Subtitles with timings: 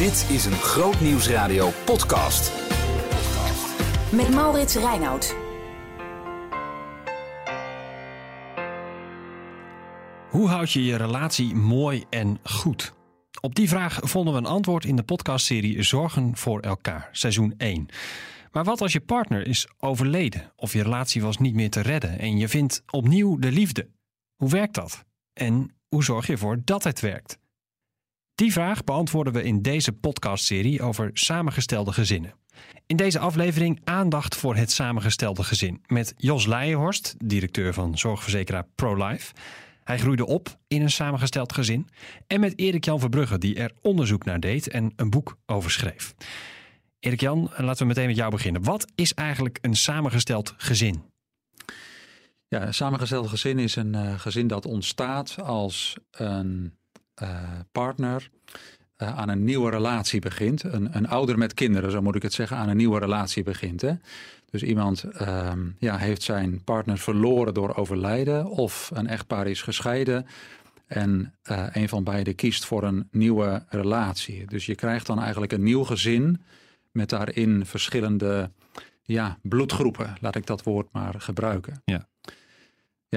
[0.00, 2.52] Dit is een Groot Nieuwsradio podcast.
[4.12, 5.36] Met Maurits Reinoud.
[10.30, 12.92] Hoe houd je je relatie mooi en goed?
[13.40, 17.88] Op die vraag vonden we een antwoord in de podcastserie Zorgen voor elkaar, seizoen 1.
[18.52, 22.18] Maar wat als je partner is overleden of je relatie was niet meer te redden
[22.18, 23.88] en je vindt opnieuw de liefde?
[24.36, 25.04] Hoe werkt dat?
[25.32, 27.39] En hoe zorg je ervoor dat het werkt?
[28.40, 32.34] Die vraag beantwoorden we in deze podcastserie over samengestelde gezinnen.
[32.86, 39.32] In deze aflevering aandacht voor het samengestelde gezin met Jos Leijenhorst, directeur van zorgverzekeraar ProLife.
[39.84, 41.88] Hij groeide op in een samengesteld gezin.
[42.26, 46.14] En met Erik-Jan Verbrugge, die er onderzoek naar deed en een boek over schreef.
[47.00, 48.62] Erik-Jan, laten we meteen met jou beginnen.
[48.62, 51.02] Wat is eigenlijk een samengesteld gezin?
[52.48, 56.78] Ja, een samengesteld gezin is een uh, gezin dat ontstaat als een
[57.72, 58.30] partner
[59.02, 60.62] uh, aan een nieuwe relatie begint.
[60.62, 63.80] Een, een ouder met kinderen, zo moet ik het zeggen, aan een nieuwe relatie begint.
[63.80, 63.92] Hè?
[64.50, 70.26] Dus iemand uh, ja, heeft zijn partner verloren door overlijden of een echtpaar is gescheiden.
[70.86, 74.46] En uh, een van beiden kiest voor een nieuwe relatie.
[74.46, 76.42] Dus je krijgt dan eigenlijk een nieuw gezin
[76.90, 78.50] met daarin verschillende
[79.02, 80.16] ja, bloedgroepen.
[80.20, 81.82] Laat ik dat woord maar gebruiken.
[81.84, 82.08] Ja.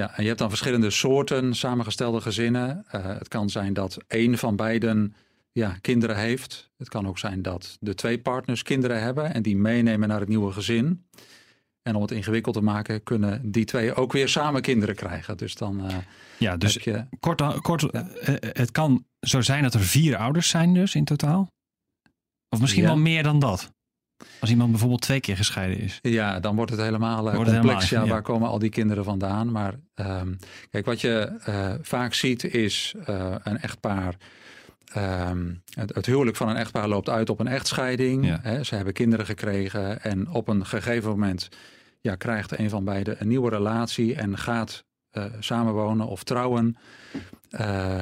[0.00, 2.84] Ja, en je hebt dan verschillende soorten samengestelde gezinnen.
[2.94, 5.14] Uh, het kan zijn dat één van beiden
[5.52, 6.70] ja, kinderen heeft.
[6.76, 10.28] Het kan ook zijn dat de twee partners kinderen hebben en die meenemen naar het
[10.28, 11.06] nieuwe gezin.
[11.82, 15.36] En om het ingewikkeld te maken, kunnen die twee ook weer samen kinderen krijgen.
[15.36, 15.86] Dus dan.
[15.90, 15.96] Uh,
[16.38, 17.06] ja, dus je...
[17.20, 18.08] kort, kort ja.
[18.28, 21.52] uh, het kan zo zijn dat er vier ouders zijn, dus in totaal.
[22.48, 22.88] Of misschien ja.
[22.88, 23.73] wel meer dan dat.
[24.40, 25.98] Als iemand bijvoorbeeld twee keer gescheiden is.
[26.02, 27.84] Ja, dan wordt het helemaal het complex.
[27.84, 29.52] Helemaal, ja, waar komen al die kinderen vandaan?
[29.52, 30.38] Maar um,
[30.70, 34.16] kijk, wat je uh, vaak ziet is uh, een echtpaar.
[34.96, 38.26] Um, het, het, huwelijk van een echtpaar loopt uit op een echtscheiding.
[38.26, 38.38] Ja.
[38.42, 40.02] Hè, ze hebben kinderen gekregen.
[40.02, 41.48] En op een gegeven moment
[42.00, 44.14] ja, krijgt een van beiden een nieuwe relatie.
[44.14, 44.84] En gaat
[45.38, 46.76] samenwonen of trouwen.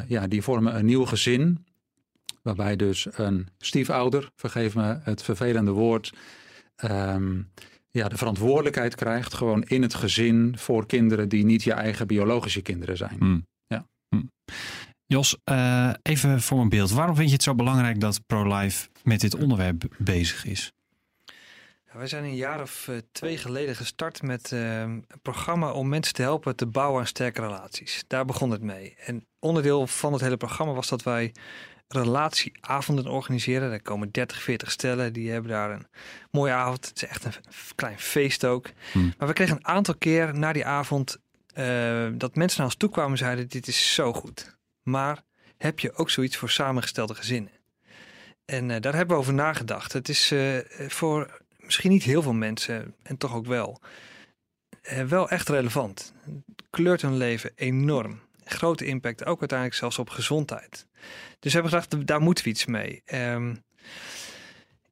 [0.06, 1.64] ja, die vormen een nieuw gezin.
[2.42, 6.12] Waarbij dus een stiefouder, vergeef me het vervelende woord,
[6.84, 7.50] um,
[7.90, 12.62] ja, de verantwoordelijkheid krijgt gewoon in het gezin voor kinderen die niet je eigen biologische
[12.62, 13.16] kinderen zijn.
[13.18, 13.46] Hmm.
[13.66, 13.86] Ja.
[14.08, 14.30] Hmm.
[15.06, 16.90] Jos, uh, even voor een beeld.
[16.90, 20.72] Waarom vind je het zo belangrijk dat ProLife met dit onderwerp bezig is?
[21.92, 26.14] Wij zijn een jaar of uh, twee geleden gestart met uh, een programma om mensen
[26.14, 28.04] te helpen te bouwen aan sterke relaties.
[28.06, 28.94] Daar begon het mee.
[28.98, 31.32] En onderdeel van het hele programma was dat wij
[31.92, 33.70] relatieavonden organiseren.
[33.70, 35.12] Daar komen 30, 40 stellen.
[35.12, 35.86] Die hebben daar een
[36.30, 36.88] mooie avond.
[36.88, 37.34] Het is echt een
[37.74, 38.70] klein feest ook.
[38.92, 39.14] Hmm.
[39.18, 41.18] Maar we kregen een aantal keer na die avond
[41.58, 44.56] uh, dat mensen naar ons toe kwamen en zeiden: Dit is zo goed.
[44.82, 45.22] Maar
[45.56, 47.52] heb je ook zoiets voor samengestelde gezinnen?
[48.44, 49.92] En uh, daar hebben we over nagedacht.
[49.92, 53.80] Het is uh, voor misschien niet heel veel mensen, en toch ook wel,
[55.06, 56.12] wel echt relevant.
[56.24, 60.86] Het kleurt hun leven enorm grote impact, ook uiteindelijk zelfs op gezondheid.
[61.38, 63.02] Dus we hebben gedacht, daar moeten we iets mee.
[63.14, 63.62] Um,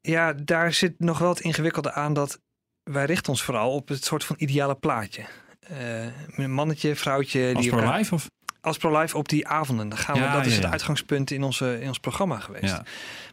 [0.00, 2.40] ja, daar zit nog wel het ingewikkelde aan dat
[2.82, 5.24] wij richten ons vooral op het soort van ideale plaatje.
[5.70, 6.04] Uh,
[6.36, 7.52] een mannetje, vrouwtje.
[7.54, 8.30] Als pro-life of?
[8.60, 9.88] Als pro-life op die avonden.
[9.88, 10.62] Dan gaan we, ja, dat is ja, ja.
[10.62, 12.80] het uitgangspunt in, onze, in ons programma geweest.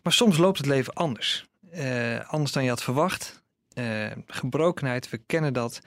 [0.03, 1.45] Maar soms loopt het leven anders.
[1.73, 3.43] Uh, anders dan je had verwacht.
[3.73, 5.79] Uh, gebrokenheid, we kennen dat.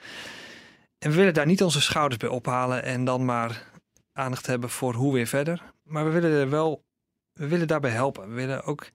[0.99, 3.63] En we willen daar niet onze schouders bij ophalen en dan maar
[4.21, 5.73] aandacht hebben voor hoe weer verder.
[5.83, 6.83] Maar we willen er wel,
[7.33, 8.29] we willen daarbij helpen.
[8.29, 8.89] We willen ook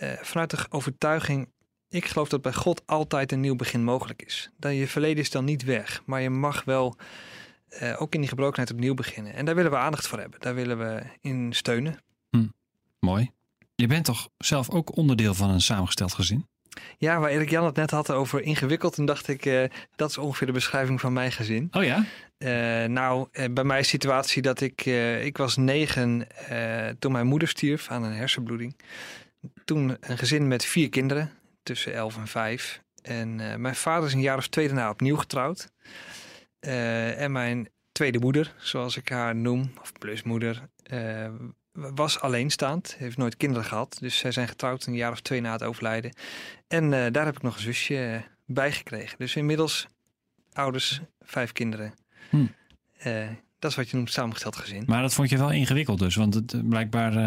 [0.00, 1.48] uh, vanuit de overtuiging,
[1.88, 4.50] ik geloof dat bij God altijd een nieuw begin mogelijk is.
[4.56, 6.96] Dat je verleden is dan niet weg, maar je mag wel
[7.82, 9.34] uh, ook in die gebrokenheid opnieuw beginnen.
[9.34, 10.40] En daar willen we aandacht voor hebben.
[10.40, 12.02] Daar willen we in steunen.
[12.30, 12.46] Hm,
[12.98, 13.30] mooi.
[13.74, 16.48] Je bent toch zelf ook onderdeel van een samengesteld gezin?
[16.98, 19.64] Ja, waar Erik Jan het net had over ingewikkeld, toen dacht ik, uh,
[19.96, 21.68] dat is ongeveer de beschrijving van mijn gezin.
[21.70, 22.04] Oh ja?
[22.38, 24.84] Uh, nou, uh, bij mij is de situatie dat ik,
[25.22, 26.26] ik was negen
[26.98, 28.76] toen mijn moeder stierf aan een hersenbloeding.
[29.64, 32.82] Toen een gezin met vier kinderen, tussen elf en vijf.
[33.02, 35.72] En mijn vader is een jaar of twee daarna opnieuw getrouwd.
[36.60, 40.68] en mijn tweede moeder, zoals ik haar noem, of plusmoeder,
[41.72, 43.96] was alleenstaand, heeft nooit kinderen gehad.
[44.00, 46.12] Dus zij zijn getrouwd een jaar of twee na het overlijden.
[46.68, 49.18] En uh, daar heb ik nog een zusje bij gekregen.
[49.18, 49.86] Dus inmiddels
[50.52, 51.94] ouders, vijf kinderen.
[52.30, 52.36] Hm.
[53.06, 53.26] Uh,
[53.58, 54.82] dat is wat je noemt samengesteld gezin.
[54.86, 57.12] Maar dat vond je wel ingewikkeld dus, want het blijkbaar...
[57.12, 57.18] Uh,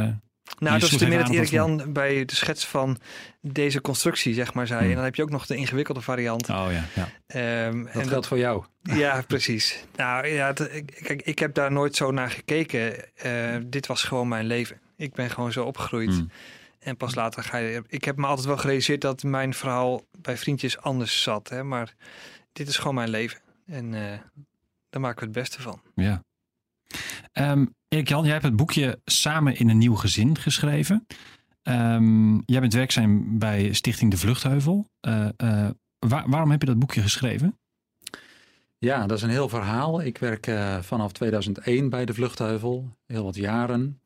[0.59, 2.97] nou, dat is tenminste dat Erik Jan bij de schets van
[3.41, 4.81] deze constructie, zeg maar, zei.
[4.81, 4.89] Hm.
[4.89, 6.49] En dan heb je ook nog de ingewikkelde variant.
[6.49, 7.09] Oh ja, ja.
[7.35, 8.63] Um, dat geldt voor jou.
[8.81, 9.85] Ja, precies.
[9.95, 10.53] Nou ja,
[11.01, 12.95] kijk, ik heb daar nooit zo naar gekeken.
[13.25, 14.79] Uh, dit was gewoon mijn leven.
[14.97, 16.09] Ik ben gewoon zo opgegroeid.
[16.09, 16.29] Mm.
[16.79, 17.83] En pas later ga je.
[17.87, 21.49] Ik heb me altijd wel gerealiseerd dat mijn verhaal bij vriendjes anders zat.
[21.49, 21.63] Hè?
[21.63, 21.93] Maar
[22.53, 23.39] dit is gewoon mijn leven.
[23.65, 24.19] En eh,
[24.89, 25.81] daar maken we het beste van.
[25.95, 26.23] Ja.
[27.31, 31.07] Ehm, Erik Jan, jij hebt het boekje Samen in een nieuw gezin geschreven.
[31.63, 34.87] Ehm, jij bent werkzaam bij Stichting De Vluchtheuvel.
[34.99, 35.69] Eh, eh,
[36.07, 37.57] waar- waarom heb je dat boekje geschreven?
[38.77, 40.01] Ja, dat is een heel verhaal.
[40.01, 44.01] Ik werk eh, vanaf 2001 bij de Vluchtheuvel, heel wat jaren.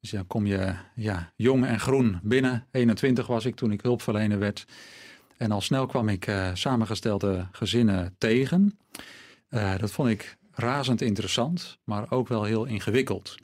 [0.00, 2.66] Dus dan kom je ja, jong en groen binnen.
[2.70, 4.64] 21 was ik toen ik hulpverlener werd.
[5.36, 8.78] En al snel kwam ik eh, samengestelde gezinnen tegen.
[9.48, 13.34] Eh, dat vond ik razend interessant, maar ook wel heel ingewikkeld.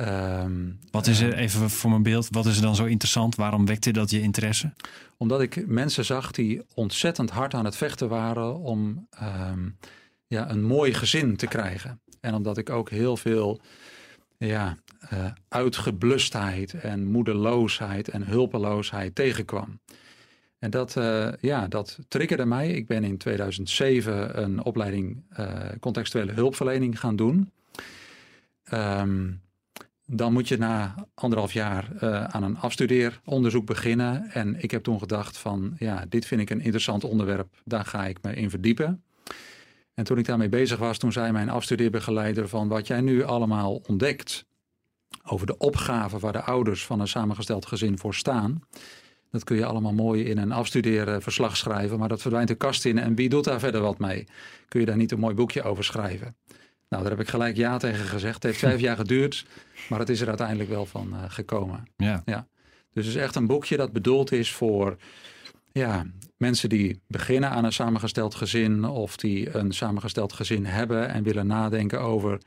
[0.00, 3.34] Ehm, Wat is er, even voor mijn beeld, wat is er dan zo interessant?
[3.34, 4.72] Waarom wekte dat je interesse?
[5.16, 9.68] Omdat ik mensen zag die ontzettend hard aan het vechten waren om ehm,
[10.26, 12.00] ja, een mooi gezin te krijgen.
[12.20, 13.60] En omdat ik ook heel veel
[14.38, 19.80] ja, eh, uitgeblustheid en moedeloosheid en hulpeloosheid tegenkwam.
[20.58, 22.70] En dat, eh, ja, dat triggerde mij.
[22.70, 27.50] Ik ben in 2007 een opleiding eh, contextuele hulpverlening gaan doen.
[28.64, 29.28] Ehm,
[30.12, 34.30] dan moet je na anderhalf jaar eh, aan een afstudeeronderzoek beginnen.
[34.30, 37.62] En ik heb toen gedacht van, ja, dit vind ik een interessant onderwerp.
[37.64, 39.02] Daar ga ik me in verdiepen.
[39.94, 43.82] En toen ik daarmee bezig was, toen zei mijn afstudeerbegeleider van wat jij nu allemaal
[43.86, 44.46] ontdekt
[45.24, 48.62] over de opgave waar de ouders van een samengesteld gezin voor staan.
[49.30, 52.98] Dat kun je allemaal mooi in een afstudeerverslag schrijven, maar dat verdwijnt de kast in.
[52.98, 54.26] En wie doet daar verder wat mee?
[54.68, 56.36] Kun je daar niet een mooi boekje over schrijven?
[56.90, 58.34] Nou, daar heb ik gelijk ja tegen gezegd.
[58.34, 59.46] Het heeft vijf jaar geduurd,
[59.88, 61.86] maar het is er uiteindelijk wel van eh, gekomen.
[61.96, 62.22] Ja.
[62.92, 64.96] Dus het is echt een boekje dat bedoeld is voor
[65.72, 66.06] ja,
[66.36, 71.46] mensen die beginnen aan een samengesteld gezin of die een samengesteld gezin hebben en willen
[71.46, 72.40] nadenken over,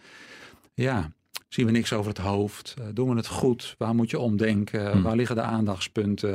[0.74, 1.12] ja,
[1.50, 2.74] zien we niks over het hoofd?
[2.78, 3.76] Eh, doen we het goed?
[3.78, 4.92] Waar moet je omdenken?
[4.92, 5.02] Hmm.
[5.02, 6.34] Waar liggen de aandachtspunten?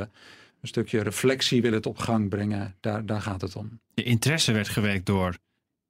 [0.61, 2.75] Een stukje reflectie wil het op gang brengen.
[2.79, 3.79] Daar, daar gaat het om.
[3.93, 5.37] Je interesse werd gewekt door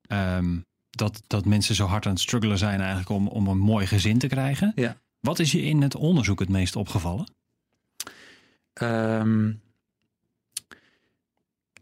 [0.07, 0.57] ehm,
[0.99, 4.19] dat, dat mensen zo hard aan het struggelen zijn eigenlijk om, om een mooi gezin
[4.19, 4.71] te krijgen.
[4.75, 4.97] Ja.
[5.19, 7.27] Wat is je in het onderzoek het meest opgevallen?
[8.73, 9.51] Ehm,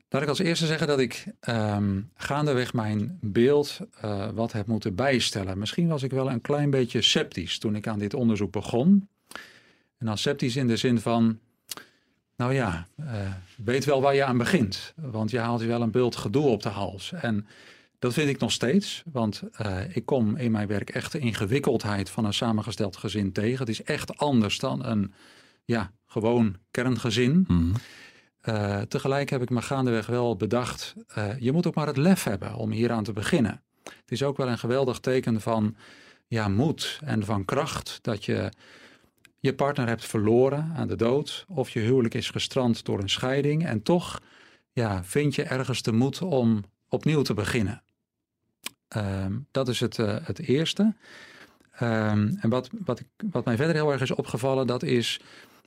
[0.10, 4.96] laat ik als eerste zeggen dat ik ehm, gaandeweg mijn beeld eh, wat heb moeten
[4.96, 5.58] bijstellen.
[5.58, 9.08] Misschien was ik wel een klein beetje sceptisch toen ik aan dit onderzoek begon.
[9.98, 11.40] En dan sceptisch in de zin van,
[12.36, 14.94] nou ja, eh, weet wel waar je aan begint.
[14.96, 17.12] Want je haalt je wel een bult gedoe op de hals.
[17.12, 17.48] En
[18.00, 22.10] dat vind ik nog steeds, want eh, ik kom in mijn werk echt de ingewikkeldheid
[22.10, 23.60] van een samengesteld gezin tegen.
[23.60, 25.14] Het is echt anders dan een
[25.66, 27.46] ja, gewoon kerngezin.
[27.48, 27.72] Mhm.
[28.42, 32.24] Eh, tegelijk heb ik me gaandeweg wel bedacht, eh, je moet ook maar het lef
[32.24, 33.62] hebben om hieraan te beginnen.
[33.84, 35.76] Het is ook wel een geweldig teken van
[36.28, 38.52] ja, moed en van kracht dat je
[39.40, 43.66] je partner hebt verloren aan de dood of je huwelijk is gestrand door een scheiding
[43.66, 44.22] en toch
[44.72, 47.84] ja, vind je ergens de moed om opnieuw te beginnen.
[48.88, 50.94] Ehm, dat is het, eh, het eerste.
[51.72, 55.20] Ehm, en wat, wat, ik, wat mij verder heel erg is opgevallen, dat is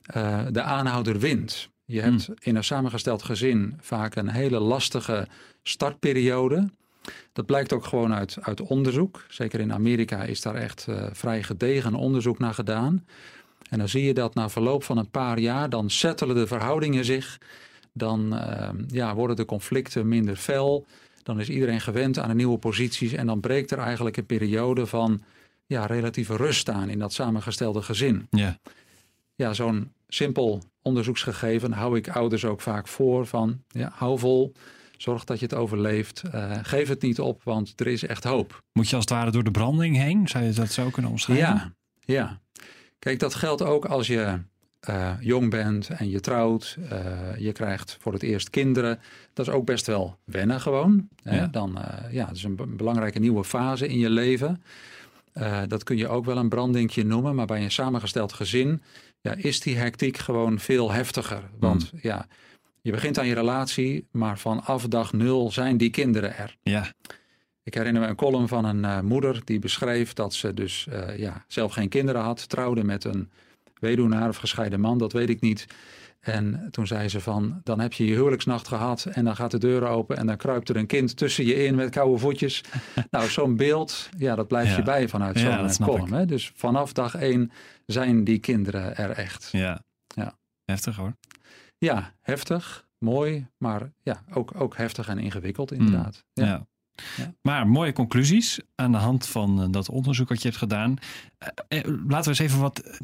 [0.05, 1.69] eh, de aanhouder wint.
[1.85, 5.27] Je hebt in een samengesteld gezin vaak een hele lastige
[5.63, 6.69] startperiode.
[7.33, 9.25] Dat blijkt ook gewoon uit, uit onderzoek.
[9.29, 13.05] Zeker in Amerika is daar echt eh, vrij gedegen onderzoek naar gedaan.
[13.69, 17.05] En dan zie je dat na verloop van een paar jaar, dan settelen de verhoudingen
[17.05, 17.37] zich.
[17.93, 20.85] Dan eh, ja, worden de conflicten minder fel.
[21.23, 23.13] Dan is iedereen gewend aan de nieuwe posities.
[23.13, 25.21] En dan breekt er eigenlijk een periode van
[25.65, 28.59] ja, relatieve rust aan in dat samengestelde gezin Ja.
[29.35, 34.53] ja, zo'n simpel onderzoeksgegeven hou ik ouders ook vaak voor van ja, hou vol,
[34.97, 38.63] zorg dat je het overleeft, eh, geef het niet op, want er is echt hoop.
[38.73, 40.27] Moet je als het ware door de branding heen?
[40.27, 41.45] Zou je dat zo kunnen omschrijven?
[41.45, 42.39] Ja, ja.
[42.99, 44.39] Kijk, dat geldt ook als je
[44.81, 46.99] eh, jong bent en je trouwt, eh,
[47.37, 48.99] je krijgt voor het eerst kinderen.
[49.33, 51.07] Dat is ook best wel wennen gewoon.
[51.23, 51.35] Hè?
[51.35, 51.47] Ja.
[51.47, 54.63] Dan, eh, ja, het is een be- belangrijke nieuwe fase in je leven.
[55.33, 58.81] Eh, dat kun je ook wel een brandingje noemen, maar bij een samengesteld gezin
[59.21, 61.41] ja, is die hectiek gewoon veel heftiger.
[61.59, 62.27] Want ja,
[62.81, 66.57] je begint aan je relatie, maar vanaf dag nul zijn die kinderen er.
[66.63, 66.93] Ja.
[67.63, 71.17] Ik herinner me een column van een eh, moeder die beschreef dat ze dus eh,
[71.17, 73.29] ja, zelf geen kinderen had, trouwde met een
[73.81, 75.65] weduwnaar of gescheiden man, dat weet ik niet.
[76.19, 79.57] En toen zei ze van, dan heb je je huwelijksnacht gehad en dan gaat de
[79.57, 82.63] deur open en dan kruipt er een kind tussen je in met koude voetjes.
[83.11, 84.77] nou, zo'n beeld, ja, dat blijft Ja.
[84.77, 86.13] je bij vanuit Ja, zo'n dat eh, column.
[86.13, 86.25] Hè?
[86.25, 87.51] Dus vanaf dag één
[87.85, 89.49] zijn die kinderen er echt.
[89.51, 89.83] Ja.
[90.07, 90.37] Ja.
[90.65, 91.13] Heftig hoor.
[91.77, 96.23] Ja, heftig, mooi, maar ja, ook, ook heftig en ingewikkeld inderdaad.
[96.33, 96.45] Ja.
[96.45, 96.67] Ja.
[97.17, 97.33] Ja.
[97.41, 100.95] Maar mooie conclusies aan de hand van eh, dat onderzoek wat je hebt gedaan.
[101.67, 102.99] Eh, laten we eens even wat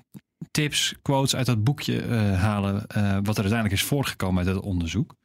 [0.52, 4.66] tips, quotes uit dat boekje eh, halen, eh, wat er uiteindelijk is voortgekomen uit het
[4.66, 5.16] onderzoek.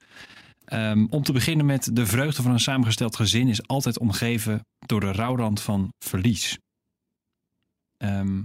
[0.65, 5.01] Ehm, om te beginnen met de vreugde van een samengesteld gezin is altijd omgeven door
[5.01, 6.59] de rouwrand van verlies.
[7.97, 8.43] Ehm,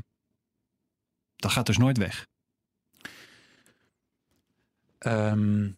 [1.35, 2.25] dat gaat dus nooit weg.
[4.97, 5.69] Ehm,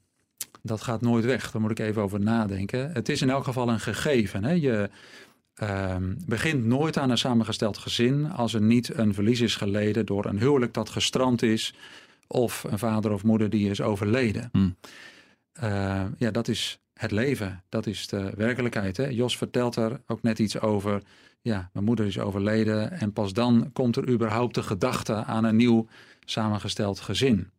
[0.61, 1.51] dat gaat nooit weg.
[1.51, 2.91] Daar moet ik even over nadenken.
[2.91, 4.43] Het is in elk geval een gegeven.
[4.43, 4.51] Hè?
[4.51, 4.89] Je
[5.59, 10.25] ehm, begint nooit aan een samengesteld gezin als er niet een verlies is geleden door
[10.25, 11.73] een huwelijk dat gestrand is
[12.27, 14.49] of een vader of moeder die is overleden.
[14.51, 14.75] Hmm.
[15.63, 17.63] Uh, ja, dat is het leven.
[17.69, 18.97] Dat is de werkelijkheid.
[18.97, 19.07] Hè?
[19.07, 21.01] Jos vertelt er ook net iets over.
[21.41, 25.55] Ja, mijn moeder is overleden en pas dan komt er überhaupt de gedachte aan een
[25.55, 25.87] nieuw
[26.25, 27.49] samengesteld gezin.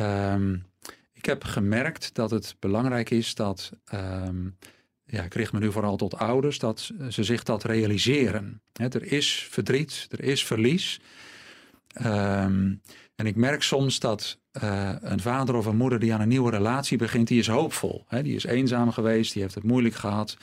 [0.00, 0.64] Um,
[1.12, 4.56] ik heb gemerkt dat het belangrijk is dat, um,
[5.10, 8.60] ja, ik richt me nu vooral tot ouders, dat ze zich dat realiseren.
[8.72, 11.00] er is verdriet, er is verlies.
[12.06, 12.80] Um,
[13.14, 16.50] en ik merk soms dat uh, een vader of een moeder die aan een nieuwe
[16.50, 18.04] relatie begint, die is hoopvol.
[18.08, 18.22] Hè?
[18.22, 20.36] Die is eenzaam geweest, die heeft het moeilijk gehad,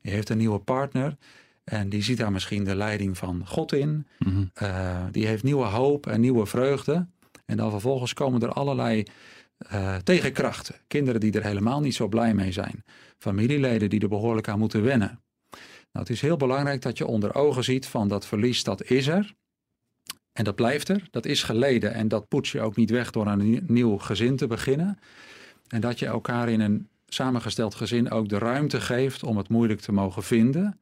[0.00, 1.16] die heeft een nieuwe partner.
[1.64, 4.06] En die ziet daar misschien de leiding van God in.
[4.18, 4.50] Mm -hmm.
[4.62, 7.06] uh, die heeft nieuwe hoop en nieuwe vreugde.
[7.44, 9.04] En dan vervolgens komen er allerlei
[9.72, 10.74] uh, tegenkrachten.
[10.86, 12.84] Kinderen die er helemaal niet zo blij mee zijn.
[13.18, 15.22] Familieleden die er behoorlijk aan moeten wennen.
[15.92, 19.06] Nou, het is heel belangrijk dat je onder ogen ziet van dat verlies, dat is
[19.06, 19.34] er.
[20.32, 23.26] En dat blijft er, dat is geleden en dat poets je ook niet weg door
[23.26, 24.98] een nieuw gezin te beginnen.
[25.68, 29.80] En dat je elkaar in een samengesteld gezin ook de ruimte geeft om het moeilijk
[29.80, 30.80] te mogen vinden.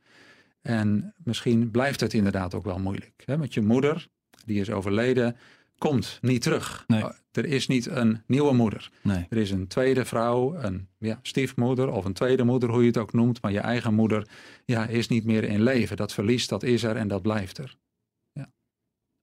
[0.63, 3.23] En misschien blijft het inderdaad ook wel moeilijk.
[3.25, 3.37] Hè?
[3.49, 4.09] Je moeder,
[4.45, 5.37] die is overleden,
[5.83, 6.85] komt niet terug.
[6.87, 7.05] Nee.
[7.33, 8.91] Er is niet een nieuwe moeder.
[9.01, 9.27] Nee.
[9.31, 12.99] Er is een tweede vrouw, een ja, stiefmoeder of een tweede moeder, hoe je het
[12.99, 13.43] ook noemt.
[13.43, 14.29] Maar je eigen moeder
[14.65, 15.97] ja, is niet meer in leven.
[15.97, 17.77] Dat verlies, dat is er en dat blijft er.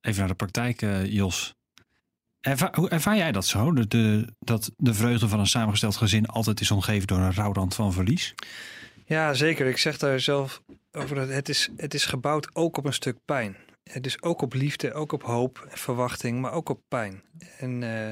[0.01, 1.55] Even naar de praktijk, uh, Jos.
[2.71, 3.73] Hoe ervaar jij dat zo?
[3.73, 7.75] De, de, dat de vreugde van een samengesteld gezin altijd is omgeven door een rouwrand
[7.75, 8.35] van verlies?
[9.05, 9.67] Ja, zeker.
[9.67, 10.61] Ik zeg daar zelf
[10.91, 13.55] over dat het is, het is gebouwd ook op een stuk pijn.
[13.91, 17.23] Het is ook op liefde, ook op hoop verwachting, maar ook op pijn.
[17.57, 18.09] En uh,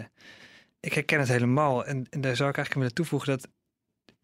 [0.79, 1.85] ik herken het helemaal.
[1.85, 3.47] En, en, daar zou ik eigenlijk willen toevoegen dat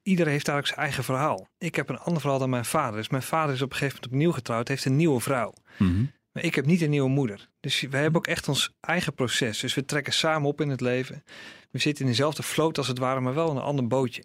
[0.04, 1.48] iedereen heeft eigenlijk zijn eigen verhaal.
[1.58, 2.96] Ik heb een ander verhaal dan mijn vader.
[2.96, 5.54] Dus mijn vader is op een gegeven moment opnieuw getrouwd, heeft een nieuwe vrouw.
[5.78, 6.12] Mm -hmm.
[6.32, 7.50] Maar ik heb niet een nieuwe moeder.
[7.60, 9.60] Dus we hebben ook echt ons eigen proces.
[9.60, 11.24] Dus we trekken samen op in het leven.
[11.72, 14.24] We zitten in dezelfde vloot als het ware, maar wel in een ander bootje.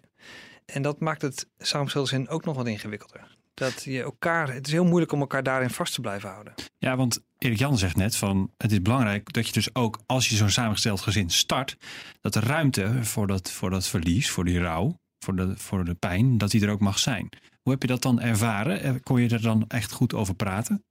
[0.65, 3.37] En dat maakt het samengestelde zin ook nog wat ingewikkelder.
[3.59, 6.53] Dat je elkaar, het is heel moeilijk om elkaar daarin vast te blijven houden.
[6.77, 10.29] Ja, want Erik Jan zegt net van het is belangrijk dat je dus ook als
[10.29, 11.77] je zo'n samengesteld gezin start,
[12.21, 15.93] dat de ruimte voor dat, voor dat verlies, voor die rouw, voor de, voor de
[15.93, 17.29] pijn, dat die er ook mag zijn.
[17.61, 19.03] Hoe heb je dat dan ervaren?
[19.03, 20.83] Kon je er dan echt goed over praten?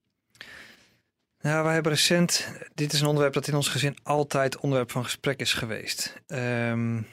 [1.41, 5.05] Nou, wij hebben recent, dit is een onderwerp dat in ons gezin altijd onderwerp van
[5.05, 6.23] gesprek is geweest.
[6.27, 7.07] Um,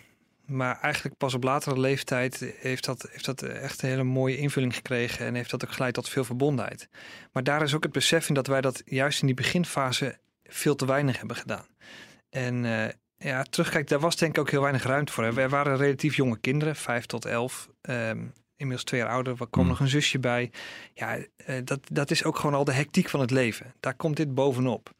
[0.45, 4.75] maar eigenlijk pas op latere leeftijd heeft dat, heeft dat echt een hele mooie invulling
[4.75, 6.89] gekregen en heeft dat ook geleid tot veel verbondenheid.
[7.31, 10.75] Maar daar is ook het besef in dat wij dat juist in die beginfase veel
[10.75, 11.65] te weinig hebben gedaan.
[12.29, 12.85] En uh,
[13.17, 15.33] ja, terugkijk, daar was denk ik ook heel weinig ruimte voor.
[15.33, 17.69] We waren relatief jonge kinderen, vijf tot elf.
[17.81, 19.35] Um, inmiddels twee jaar ouder.
[19.39, 19.69] Er kwam Mm.
[19.69, 20.51] nog een zusje bij.
[20.93, 21.25] Ja, uh,
[21.63, 23.73] dat, dat is ook gewoon al de hectiek van het leven.
[23.79, 24.91] Daar komt dit bovenop.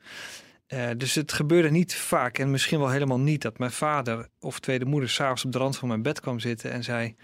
[0.74, 4.60] Uh, dus het gebeurde niet vaak en misschien wel helemaal niet dat mijn vader of
[4.60, 7.15] tweede moeder s'avonds op de rand van mijn bed kwam zitten en zei: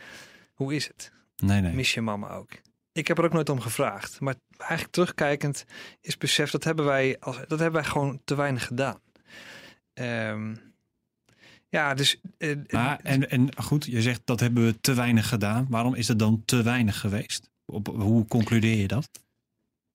[0.54, 1.12] Hoe is het?
[1.36, 1.74] Nee, nee.
[1.74, 2.52] Mis je mama ook?
[2.92, 4.20] Ik heb er ook nooit om gevraagd.
[4.20, 5.66] Maar eigenlijk terugkijkend
[6.02, 9.00] is besef dat hebben wij, als, dat hebben wij gewoon te weinig gedaan.
[9.94, 10.72] Um,
[11.70, 12.22] ja, dus.
[12.38, 15.68] Uh, maar, en, en goed, je zegt dat hebben we te weinig gedaan.
[15.70, 17.50] Waarom is het dan te weinig geweest?
[17.66, 19.10] Op, hoe concludeer je dat?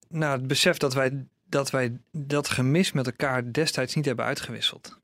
[0.09, 4.99] Nou, het besef dat wij, dat wij dat gemis met elkaar destijds niet hebben uitgewisseld.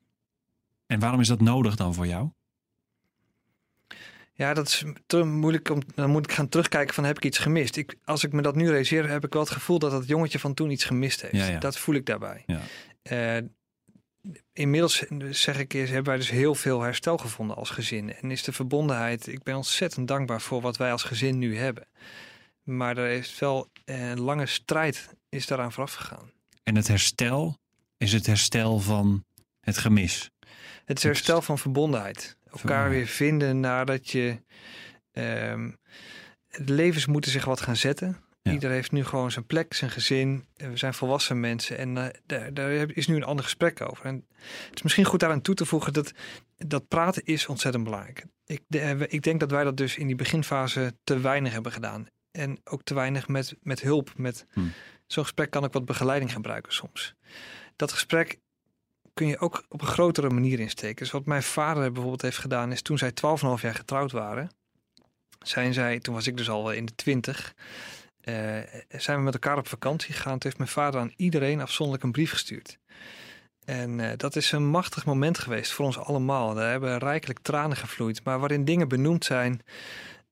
[0.85, 2.29] En waarom is dat nodig dan voor jou?
[4.35, 5.81] Ja, dat is te moeilijk om.
[5.95, 7.75] Dan moet ik gaan terugkijken van heb ik iets gemist.
[7.75, 10.39] Ik, als ik me dat nu realiseer, heb ik wel het gevoel dat dat jongetje
[10.39, 11.35] van toen iets gemist heeft.
[11.35, 11.59] Ja, ja.
[11.59, 12.43] Dat voel ik daarbij.
[12.45, 12.61] Ja.
[13.11, 13.47] Uh,
[14.53, 18.13] inmiddels zeg ik eens, hebben wij dus heel veel herstel gevonden als gezin.
[18.13, 21.87] En is de verbondenheid, ik ben ontzettend dankbaar voor wat wij als gezin nu hebben.
[22.63, 26.31] Maar er is wel een lange strijd is daaraan vooraf gegaan.
[26.63, 27.57] En het herstel
[27.97, 29.25] is het herstel van
[29.59, 30.31] het gemis.
[30.85, 32.37] Het is herstel van verbondenheid.
[32.51, 34.41] Elkaar weer vinden nadat je.
[35.11, 35.77] Um,
[36.47, 38.17] de levens moeten zich wat gaan zetten.
[38.41, 38.51] Ja.
[38.51, 40.45] Ieder heeft nu gewoon zijn plek, zijn gezin.
[40.55, 44.05] We zijn volwassen mensen en uh, daar, daar, is nu een ander gesprek over.
[44.05, 44.25] En
[44.67, 46.11] het is misschien goed daaraan toe te voegen dat
[46.57, 48.25] dat praten is ontzettend belangrijk.
[48.45, 52.07] Ik, de, ik denk dat wij dat dus in die beginfase te weinig hebben gedaan.
[52.31, 54.13] En ook te weinig met, met hulp.
[54.17, 54.71] Met Hmm.
[55.13, 57.13] Zo'n gesprek kan ik wat begeleiding gebruiken soms.
[57.75, 58.39] Dat gesprek
[59.13, 60.95] kun je ook op een grotere manier insteken.
[60.95, 64.51] Dus wat mijn vader bijvoorbeeld heeft gedaan, is toen zij 12,5 jaar getrouwd waren,
[65.39, 67.53] zijn zij, toen was ik dus al in de 20,
[68.21, 68.33] eh,
[68.89, 70.31] zijn we met elkaar op vakantie gegaan.
[70.31, 72.79] Toen heeft mijn vader aan iedereen afzonderlijk een brief gestuurd.
[73.65, 76.53] En eh, dat is een machtig moment geweest voor ons allemaal.
[76.53, 79.61] Daar hebben rijkelijk tranen gevloeid, maar waarin dingen benoemd zijn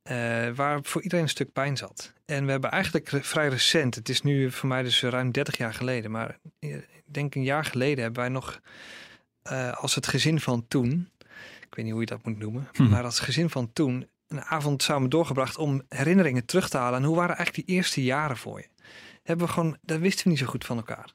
[0.02, 2.14] eh, waar voor iedereen een stuk pijn zat.
[2.26, 5.74] En we hebben eigenlijk vrij recent, het is nu voor mij dus ruim 30 jaar
[5.74, 8.62] geleden, maar eh, ik denk een jaar geleden hebben wij nog
[9.42, 11.10] eh, als het gezin van toen,
[11.62, 12.90] ik weet niet hoe je dat moet noemen, Hm.
[12.90, 17.00] maar als gezin van toen een avond samen doorgebracht om herinneringen terug te halen.
[17.00, 18.68] En hoe waren eigenlijk die eerste jaren voor je?
[19.24, 21.14] Hebben we gewoon, dat wisten we niet zo goed van elkaar.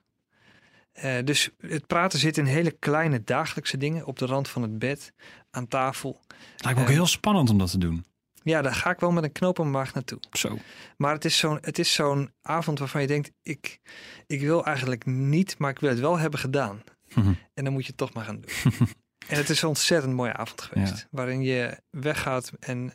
[1.24, 5.12] Dus het praten zit in hele kleine dagelijkse dingen op de rand van het bed,
[5.50, 6.20] aan tafel.
[6.56, 8.04] Lijkt me ook heel spannend om dat te doen.
[8.46, 10.18] Ja, daar ga ik wel met een knoop mijn maag naartoe.
[10.32, 10.58] Zo.
[10.96, 13.80] Maar het is zo'n, het is zo'n avond waarvan je denkt, ik,
[14.26, 16.82] ik wil eigenlijk niet, maar ik wil het wel hebben gedaan.
[17.14, 17.32] Mhm.
[17.54, 18.72] En dan moet je het toch maar gaan doen.
[19.28, 20.96] en het is een ontzettend mooie avond geweest.
[20.98, 21.06] Ja.
[21.10, 22.92] Waarin je weggaat en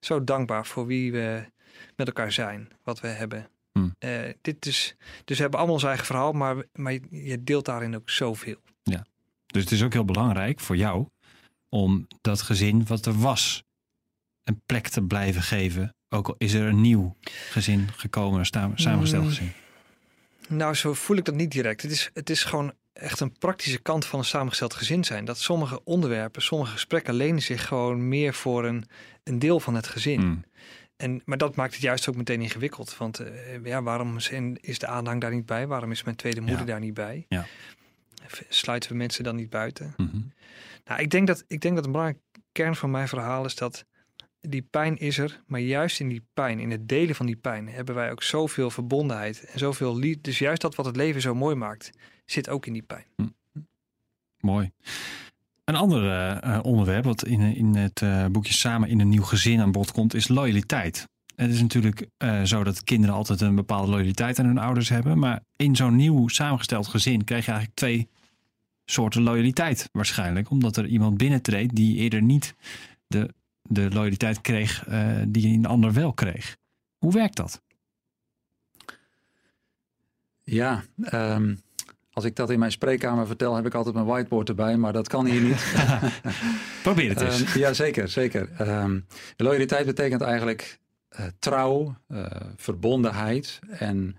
[0.00, 1.44] zo dankbaar voor wie we
[1.96, 2.68] met elkaar zijn.
[2.82, 3.48] Wat we hebben.
[3.72, 3.94] Hmm.
[3.98, 7.64] Eh, dit is, dus we hebben allemaal ons eigen verhaal, maar, maar je- je deelt
[7.64, 8.56] daarin ook zoveel.
[9.46, 11.06] Dus het is ook heel belangrijk voor jou
[11.68, 13.64] om dat gezin wat er was
[14.44, 15.94] een plek te blijven geven.
[16.08, 17.16] Ook al is er een nieuw
[17.50, 19.28] gezin gekomen, een sta- samengesteld Mm.
[19.28, 19.52] gezin.
[20.48, 21.82] Nou, zo voel ik dat niet direct.
[21.82, 25.24] Het is, het is gewoon echt een praktische kant van een samengesteld gezin zijn.
[25.24, 28.84] Dat sommige onderwerpen, sommige gesprekken lenen zich gewoon meer voor een,
[29.24, 30.20] een deel van het gezin.
[30.20, 30.44] Mm.
[30.96, 32.96] En, maar dat maakt het juist ook meteen ingewikkeld.
[32.96, 34.16] Want eh, ja, waarom
[34.60, 35.66] is de aanhang daar niet bij?
[35.66, 36.64] Waarom is mijn tweede moeder Ja.
[36.64, 37.24] daar niet bij?
[37.28, 37.46] Ja.
[38.48, 39.94] Sluiten we mensen dan niet buiten?
[39.96, 40.20] Mhm.
[40.84, 43.84] Nou, ik denk dat, ik denk dat een belangrijke kern van mijn verhaal is dat
[44.40, 45.42] die pijn is er.
[45.46, 48.70] Maar juist in die pijn, in het delen van die pijn, hebben wij ook zoveel
[48.70, 50.20] verbondenheid en zoveel liefde.
[50.20, 51.90] Dus juist dat wat het leven zo mooi maakt,
[52.24, 53.04] zit ook in die pijn.
[54.40, 54.70] Mooi.
[55.64, 59.22] Een ander eh, eh, onderwerp wat in, in het eh, boekje Samen in een nieuw
[59.22, 61.08] gezin aan bod komt, is loyaliteit.
[61.34, 62.06] Het is natuurlijk
[62.44, 65.18] zo dat kinderen altijd een bepaalde loyaliteit aan hun ouders hebben.
[65.18, 68.08] Maar in zo'n nieuw samengesteld gezin krijg je eigenlijk twee
[68.84, 70.50] soorten loyaliteit waarschijnlijk.
[70.50, 72.54] Omdat er iemand binnentreedt die eerder niet
[73.06, 73.34] de,
[73.70, 76.56] de loyaliteit kreeg eh, die een ander wel kreeg.
[76.98, 77.62] Hoe werkt dat?
[80.42, 81.54] Ja, ehm,
[82.12, 85.08] als ik dat in mijn spreekkamer vertel, heb ik altijd mijn whiteboard erbij, maar dat
[85.08, 85.74] kan hier niet.
[86.82, 87.42] Probeer het eens.
[87.42, 88.50] Ehm, ja, zeker, zeker.
[88.58, 89.00] Ehm,
[89.36, 90.78] loyaliteit betekent eigenlijk
[91.08, 93.58] eh, trouw, eh, verbondenheid.
[93.68, 94.16] En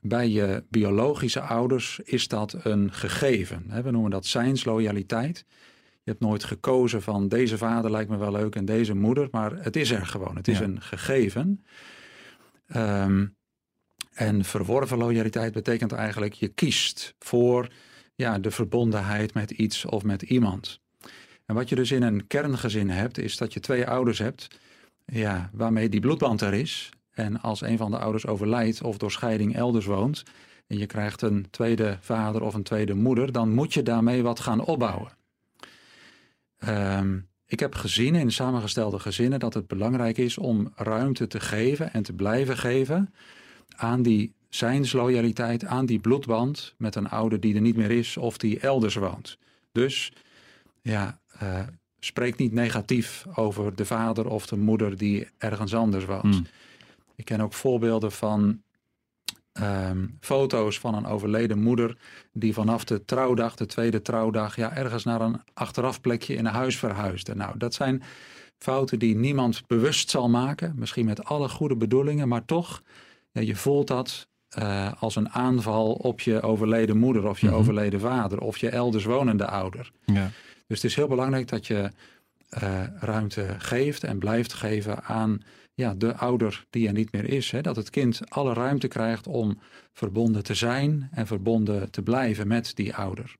[0.00, 3.64] bij je biologische ouders is dat een gegeven.
[3.68, 3.82] Hè?
[3.82, 5.44] We noemen dat zijnsloyaliteit.
[6.08, 9.52] Je hebt nooit gekozen van deze vader lijkt me wel leuk en deze moeder, maar
[9.52, 10.36] het is er gewoon.
[10.36, 10.64] Het is Ja.
[10.64, 11.64] een gegeven.
[12.66, 13.26] Ehm,
[14.12, 17.68] en verworven loyaliteit betekent eigenlijk je kiest voor
[18.14, 20.80] ja, de verbondenheid met iets of met iemand.
[21.46, 24.48] En wat je dus in een kerngezin hebt, is dat je twee ouders hebt,
[25.04, 26.90] ja, waarmee die bloedband er is.
[27.10, 30.22] En als een van de ouders overlijdt of door scheiding elders woont,
[30.66, 34.40] en je krijgt een tweede vader of een tweede moeder, dan moet je daarmee wat
[34.40, 35.17] gaan opbouwen.
[36.58, 41.92] Ehm, ik heb gezien in samengestelde gezinnen dat het belangrijk is om ruimte te geven
[41.92, 43.14] en te blijven geven
[43.76, 48.38] aan die zijnsloyaliteit, aan die bloedband met een ouder die er niet meer is of
[48.38, 49.38] die elders woont.
[49.72, 50.12] Dus
[50.82, 51.60] ja, eh,
[52.00, 56.24] spreek niet negatief over de vader of de moeder die ergens anders woont.
[56.24, 56.46] Mm.
[57.16, 58.62] Ik ken ook voorbeelden van
[59.60, 61.96] ehm, foto's van een overleden moeder
[62.32, 66.78] die vanaf de trouwdag, de tweede trouwdag, ja, ergens naar een achterafplekje in een huis
[66.78, 67.34] verhuisde.
[67.34, 68.02] Nou, dat zijn
[68.58, 72.82] fouten die niemand bewust zal maken, misschien met alle goede bedoelingen, maar toch,
[73.30, 77.56] ja, je voelt dat eh, als een aanval op je overleden moeder of je Mhm.
[77.56, 79.90] overleden vader of je elders wonende ouder.
[80.04, 80.30] Ja.
[80.66, 81.90] Dus het is heel belangrijk dat je
[82.48, 85.42] eh, ruimte geeft en blijft geven aan
[85.78, 87.50] ja, de ouder die er niet meer is.
[87.50, 87.60] Hè?
[87.60, 89.58] Dat het kind alle ruimte krijgt om
[89.92, 93.36] verbonden te zijn en verbonden te blijven met die ouder.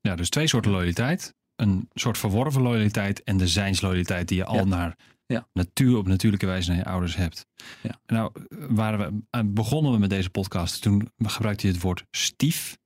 [0.00, 1.34] Ja, dus twee soorten loyaliteit.
[1.56, 4.64] Een soort verworven loyaliteit en de zijnsloyaliteit die je al Ja.
[4.64, 5.48] naar Ja.
[5.52, 7.46] natuur op natuurlijke wijze naar je ouders hebt.
[7.82, 8.00] Ja.
[8.06, 8.32] Nou,
[8.68, 10.82] waren we, eh, begonnen we met deze podcast.
[10.82, 12.76] Toen gebruikte je het woord stief.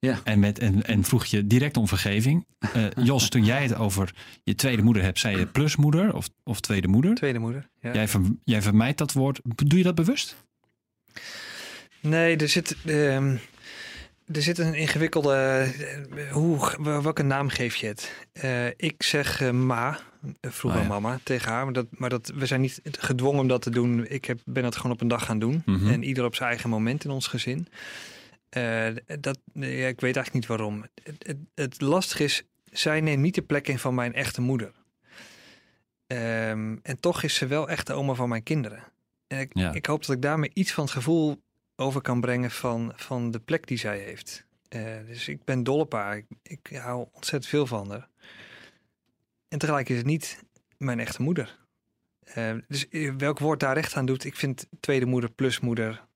[0.00, 0.20] Ja.
[0.24, 2.46] En, met, en, en vroeg je direct om vergeving.
[2.58, 6.60] Eh, Jos, toen jij het over je tweede moeder hebt, zei je plusmoeder of, of
[6.60, 7.14] tweede moeder.
[7.14, 7.68] Tweede moeder.
[7.80, 7.92] Ja.
[7.92, 9.40] Jij, ver, jij vermijdt dat woord.
[9.44, 10.36] Doe je dat bewust?
[12.00, 13.36] Nee, er zit, ehm,
[14.32, 15.66] er zit een ingewikkelde.
[16.16, 16.58] eh, hoe,
[17.02, 18.12] welke naam geef je het?
[18.32, 19.98] Eh, ik zeg eh, ma,
[20.40, 20.92] vroeger Oh ja.
[20.92, 21.64] mama, tegen haar.
[21.64, 24.06] Maar, dat, maar dat, we zijn niet gedwongen om dat te doen.
[24.08, 25.62] Ik heb, ben dat gewoon op een dag gaan doen.
[25.66, 25.88] Mhm.
[25.90, 27.66] En ieder op zijn eigen moment in ons gezin.
[28.50, 28.88] Eh,
[29.20, 30.84] dat, ja, ik weet eigenlijk niet waarom.
[31.02, 34.72] Het, het, het lastige is, zij neemt niet de plek in van mijn echte moeder.
[36.06, 38.84] Ehm, en toch is ze wel echt de oma van mijn kinderen.
[39.26, 39.72] En ik, Ja.
[39.72, 41.42] ik hoop dat ik daarmee iets van het gevoel
[41.76, 44.46] over kan brengen van, van de plek die zij heeft.
[44.68, 46.16] Eh, dus ik ben dol op haar.
[46.16, 48.08] Ik, ik hou ontzettend veel van haar.
[49.48, 50.44] En tegelijk is het niet
[50.76, 51.58] mijn echte moeder.
[52.24, 52.86] Eh, dus
[53.16, 56.08] welk woord daar recht aan doet, ik vind tweede moeder plus moeder.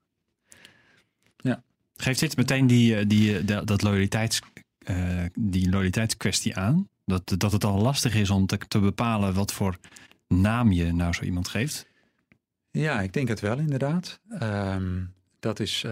[1.96, 4.40] Geeft dit meteen die, eh, die, eh, dat- loyaliteits,
[4.78, 6.88] eh, die loyaliteitskwestie aan?
[7.04, 9.78] Dat, dat het al lastig is om te, te bepalen wat voor
[10.28, 11.86] naam je nou zo iemand geeft?
[12.70, 14.20] Ja, ik denk het wel inderdaad.
[14.38, 15.02] Ehm,
[15.40, 15.84] dat is,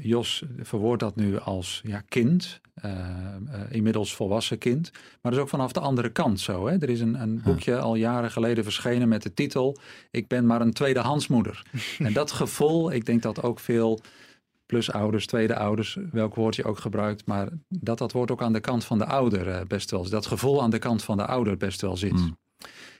[0.00, 4.90] Jos verwoordt dat nu als ja, kind, eh, eh, inmiddels volwassen kind.
[4.92, 6.66] Maar dat is ook vanaf de andere kant zo.
[6.66, 6.78] Hè?
[6.78, 9.76] Er is een, een boekje al jaren geleden verschenen met de titel
[10.10, 11.62] Ik ben maar een tweedehandsmoeder.
[11.98, 14.00] en dat gevoel, ik denk dat ook veel
[14.68, 18.60] plusouders, tweede ouders, welk woord je ook gebruikt, maar dat dat woord ook aan de
[18.60, 21.56] kant van de ouder eh, best wel, dat gevoel aan de kant van de ouder
[21.56, 22.10] best wel zit.
[22.10, 22.36] Hmm.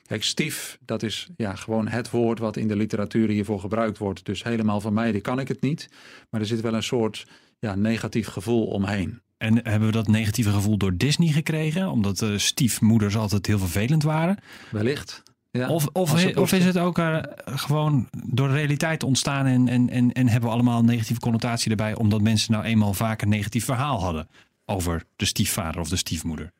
[0.07, 4.25] Kijk, stief, dat is ja, gewoon het woord wat in de literatuur hiervoor gebruikt wordt.
[4.25, 5.89] Dus helemaal van mij, die kan ik het niet.
[6.31, 7.27] Maar er zit wel een soort
[7.59, 9.21] ja, negatief gevoel omheen.
[9.37, 11.91] En hebben we dat negatieve gevoel door Disney gekregen?
[11.91, 14.39] Omdat de stiefmoeders altijd heel vervelend waren?
[14.71, 15.23] Wellicht.
[15.59, 19.91] Ja, Of, of, of is het ook eh, gewoon door de realiteit ontstaan en, en,
[19.91, 23.29] en, en hebben we allemaal een negatieve connotatie erbij, omdat mensen nou eenmaal vaak een
[23.29, 24.29] negatief verhaal hadden
[24.67, 26.53] over de stiefvader of de stiefmoeder?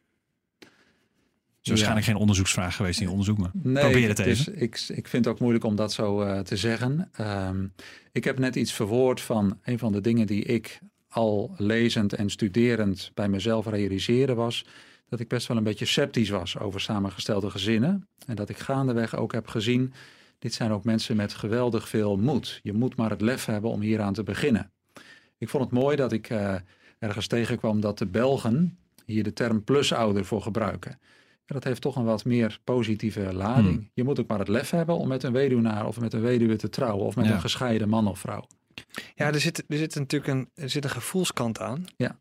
[1.59, 4.61] Het is waarschijnlijk geen onderzoeksvraag geweest in onderzoek, maar Nee, probeer het even.
[4.61, 7.09] ik, ik vind het ook moeilijk om dat zo eh, te zeggen.
[7.13, 7.67] Ehm,
[8.13, 12.31] ik heb net iets verwoord van een van de dingen die ik al lezend en
[12.31, 14.65] studerend bij mezelf realiseerde was
[15.09, 18.09] dat ik best wel een beetje sceptisch was over samengestelde gezinnen.
[18.27, 19.93] En dat ik gaandeweg ook heb gezien,
[20.39, 22.61] dit zijn ook mensen met geweldig veel moed.
[22.63, 24.73] Je moet maar het lef hebben om hieraan te beginnen.
[25.39, 26.55] Ik vond het mooi dat ik eh,
[26.99, 30.91] ergens tegenkwam dat de Belgen hier de term plusouder voor gebruiken.
[30.91, 33.75] En dat heeft toch een wat meer positieve lading.
[33.77, 33.91] Hmm.
[33.95, 36.57] Je moet ook maar het lef hebben om met een weduwnaar of met een weduwe
[36.57, 37.33] te trouwen of met Ja.
[37.33, 38.47] een gescheiden man of vrouw.
[39.15, 41.85] Ja, er zit, er zit natuurlijk een, er zit een gevoelskant aan.
[41.97, 42.19] Ja.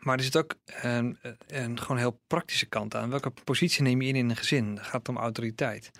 [0.00, 3.10] Maar er zit ook een, een gewoon heel praktische kant aan.
[3.10, 4.76] Welke positie neem je in in een gezin?
[4.76, 5.90] Het gaat om autoriteit.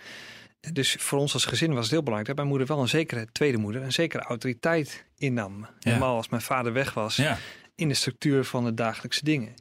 [0.73, 3.27] Dus voor ons als gezin was het heel belangrijk dat mijn moeder wel een zekere
[3.33, 5.67] tweede moeder, een zekere autoriteit innam.
[5.81, 7.39] Helemaal als mijn vader weg was Ja,
[7.75, 9.55] in de structuur van de dagelijkse dingen.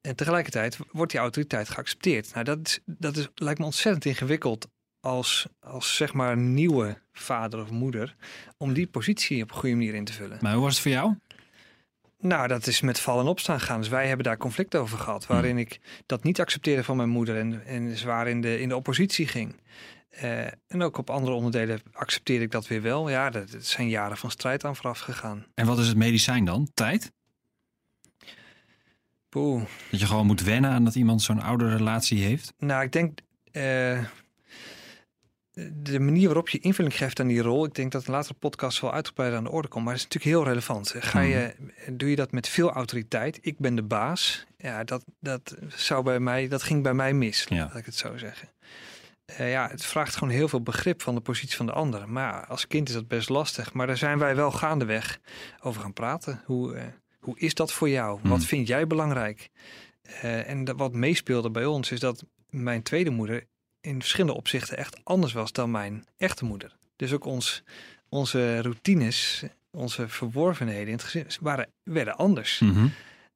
[0.00, 2.32] En tegelijkertijd wordt die autoriteit geaccepteerd.
[2.32, 4.68] Nou, dat, is, dat is, lijkt me ontzettend ingewikkeld
[5.00, 8.16] als, als zeg maar nieuwe vader of moeder
[8.56, 10.38] om die positie op een goede manier in te vullen.
[10.40, 11.14] maar hoe was het voor jou?
[12.20, 13.80] Nou, dat is met vallen en opstaan gaan.
[13.80, 15.26] Dus wij hebben daar conflict over gehad.
[15.26, 17.38] Waarin ik dat niet accepteerde van mijn moeder.
[17.38, 19.56] En, en zwaar in de, in de oppositie ging.
[20.10, 23.10] Eh, en ook op andere onderdelen accepteerde ik dat weer wel.
[23.10, 25.46] Ja, dat, dat zijn jaren van strijd aan vooraf gegaan.
[25.54, 26.70] En wat is het medicijn dan?
[26.74, 27.12] Tijd?
[29.28, 29.62] Poeh.
[29.90, 32.52] Dat je gewoon moet wennen aan dat iemand zo'n oude relatie heeft?
[32.58, 33.18] Nou, ik denk...
[33.52, 33.98] eh,
[35.82, 37.64] de manier waarop je invulling geeft aan die rol...
[37.64, 39.84] ik denk dat een latere podcast wel uitgebreid aan de orde komt...
[39.84, 40.94] maar het is natuurlijk heel relevant.
[40.98, 41.54] Ga je,
[41.92, 43.38] doe je dat met veel autoriteit?
[43.42, 44.46] Ik ben de baas.
[44.56, 47.56] Ja, dat, dat, zou bij mij, dat ging bij mij mis, Ja.
[47.64, 48.48] laat ik het zo zeggen.
[49.36, 52.08] Eh, ja, het vraagt gewoon heel veel begrip van de positie van de ander.
[52.08, 53.72] Maar ja, als kind is dat best lastig.
[53.72, 55.20] Maar daar zijn wij wel gaandeweg
[55.60, 56.42] over gaan praten.
[56.44, 56.84] Hoe, eh,
[57.18, 58.20] hoe is dat voor jou?
[58.22, 59.50] Wat vind jij belangrijk?
[60.02, 63.46] Eh, en dat, wat meespeelde bij ons is dat mijn tweede moeder
[63.80, 66.76] in verschillende opzichten echt anders was dan mijn echte moeder.
[66.96, 67.62] Dus ook ons,
[68.08, 72.58] onze routines, onze verworvenheden in het gezin waren, werden anders.
[72.58, 72.86] Mhm.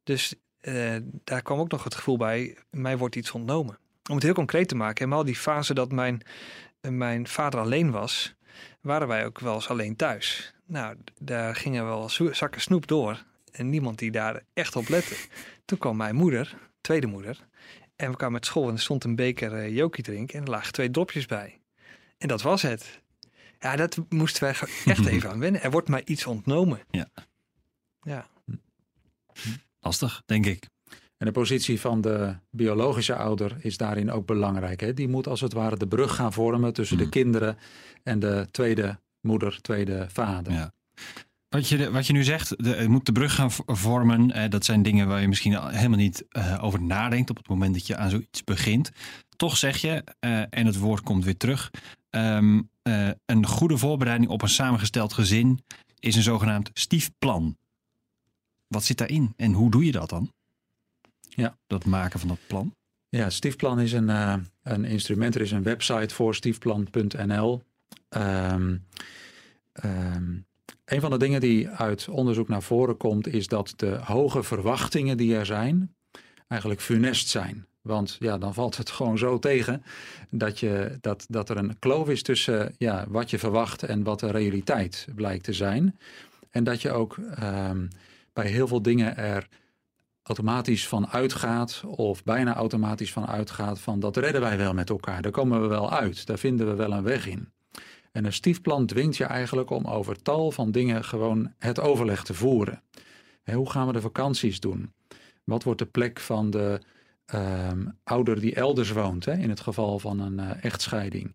[0.02, 3.78] Dus eh, daar kwam ook nog het gevoel bij, mij wordt iets ontnomen.
[4.10, 6.22] Om het heel concreet te maken, helemaal die fase dat mijn,
[6.80, 8.34] mijn vader alleen was,
[8.80, 10.54] waren wij ook wel eens alleen thuis.
[10.66, 15.16] Nou, daar gingen wel zakken snoep door en niemand die daar echt op lette.
[15.64, 17.38] Toen kwam mijn moeder, tweede moeder,
[17.96, 20.50] en we kwamen met school en er stond een beker eh jokie drinken en er
[20.50, 21.60] lagen twee dropjes bij.
[22.18, 23.02] En dat was het.
[23.58, 24.54] Ja, dat moesten wij
[24.84, 25.62] echt even aan wennen.
[25.62, 26.80] Er wordt mij iets ontnomen.
[26.90, 27.08] Ja.
[28.00, 28.28] Ja.
[29.80, 30.68] Lastig, denk ik.
[31.16, 34.80] En de positie van de biologische ouder is daarin ook belangrijk.
[34.80, 34.94] Hè?
[34.94, 37.12] Die moet als het ware de brug gaan vormen tussen de Hmm.
[37.12, 37.58] kinderen
[38.02, 40.52] en de tweede moeder, tweede vader.
[40.52, 40.72] Ja.
[41.54, 44.30] Wat je, wat je nu zegt, de, het moet de brug gaan vormen.
[44.30, 47.48] Eh, dat zijn dingen waar je misschien al helemaal niet eh, over nadenkt op het
[47.48, 48.90] moment dat je aan zoiets begint.
[49.36, 51.70] Toch zeg je, eh, en het woord komt weer terug,
[52.10, 55.64] ehm, eh, een goede voorbereiding op een samengesteld gezin
[55.98, 57.56] is een zogenaamd stiefplan.
[58.66, 60.32] Wat zit daarin en hoe doe je dat dan?
[61.28, 61.56] Ja.
[61.66, 62.74] Dat maken van dat plan.
[63.08, 64.08] Ja, Stiefplan is een,
[64.62, 65.34] een instrument.
[65.34, 67.62] Er is een website voor stiefplan.nl.
[68.08, 68.76] Ehm,
[69.72, 70.32] ehm,
[70.84, 75.16] een van de dingen die uit onderzoek naar voren komt, is dat de hoge verwachtingen
[75.16, 75.94] die er zijn,
[76.48, 77.66] eigenlijk funest zijn.
[77.82, 79.82] Want ja, dan valt het gewoon zo tegen
[80.30, 84.20] dat, je, dat, dat er een kloof is tussen ja, wat je verwacht en wat
[84.20, 85.98] de realiteit blijkt te zijn.
[86.50, 87.86] En dat je ook ehm,
[88.32, 89.48] bij heel veel dingen er
[90.22, 95.22] automatisch van uitgaat, of bijna automatisch van uitgaat, van dat redden wij wel met elkaar.
[95.22, 97.53] Daar komen we wel uit, daar vinden we wel een weg in.
[98.14, 102.34] En een stiefplan dwingt je eigenlijk om over tal van dingen gewoon het overleg te
[102.34, 102.82] voeren.
[103.52, 104.92] hoe gaan we de vakanties doen?
[105.44, 106.80] Wat wordt de plek van de
[107.34, 111.34] um, ouder die elders woont, hè, in het geval van een uh, echtscheiding?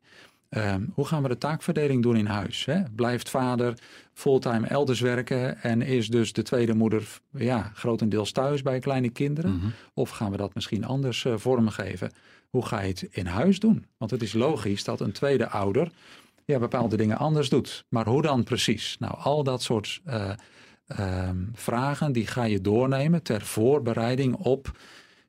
[0.49, 2.65] Um, hoe gaan we de taakverdeling doen in huis?
[2.65, 2.83] Hè?
[2.95, 3.73] Blijft vader
[4.13, 9.51] fulltime elders werken en is dus de tweede moeder ja, grotendeels thuis bij kleine kinderen?
[9.51, 9.73] Mm -hmm.
[9.93, 12.11] Of gaan we dat misschien anders uh, vormgeven?
[12.49, 13.85] Hoe ga je het in huis doen?
[13.97, 15.91] Want het is logisch dat een tweede ouder
[16.49, 17.85] ja, bepaalde dingen anders doet.
[17.89, 18.95] Maar hoe dan precies?
[18.99, 20.31] Nou, al dat soort uh,
[20.99, 24.77] um, vragen die ga je doornemen ter voorbereiding op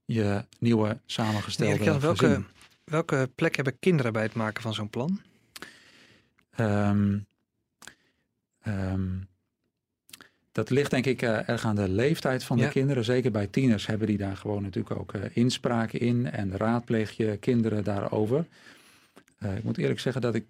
[0.04, 2.42] je nieuwe samengestelde nee, welke,
[2.84, 5.20] welke plek hebben kinderen bij het maken van zo'n plan?
[6.58, 7.26] Um,
[8.66, 9.28] um,
[10.52, 13.04] dat ligt denk ik uh, erg aan de leeftijd van de kinderen.
[13.04, 16.30] Zeker bij tieners hebben die daar gewoon natuurlijk ook uh, inspraak in.
[16.30, 18.46] En raadpleeg je kinderen daarover.
[19.38, 20.44] Uh, ik moet eerlijk zeggen dat ik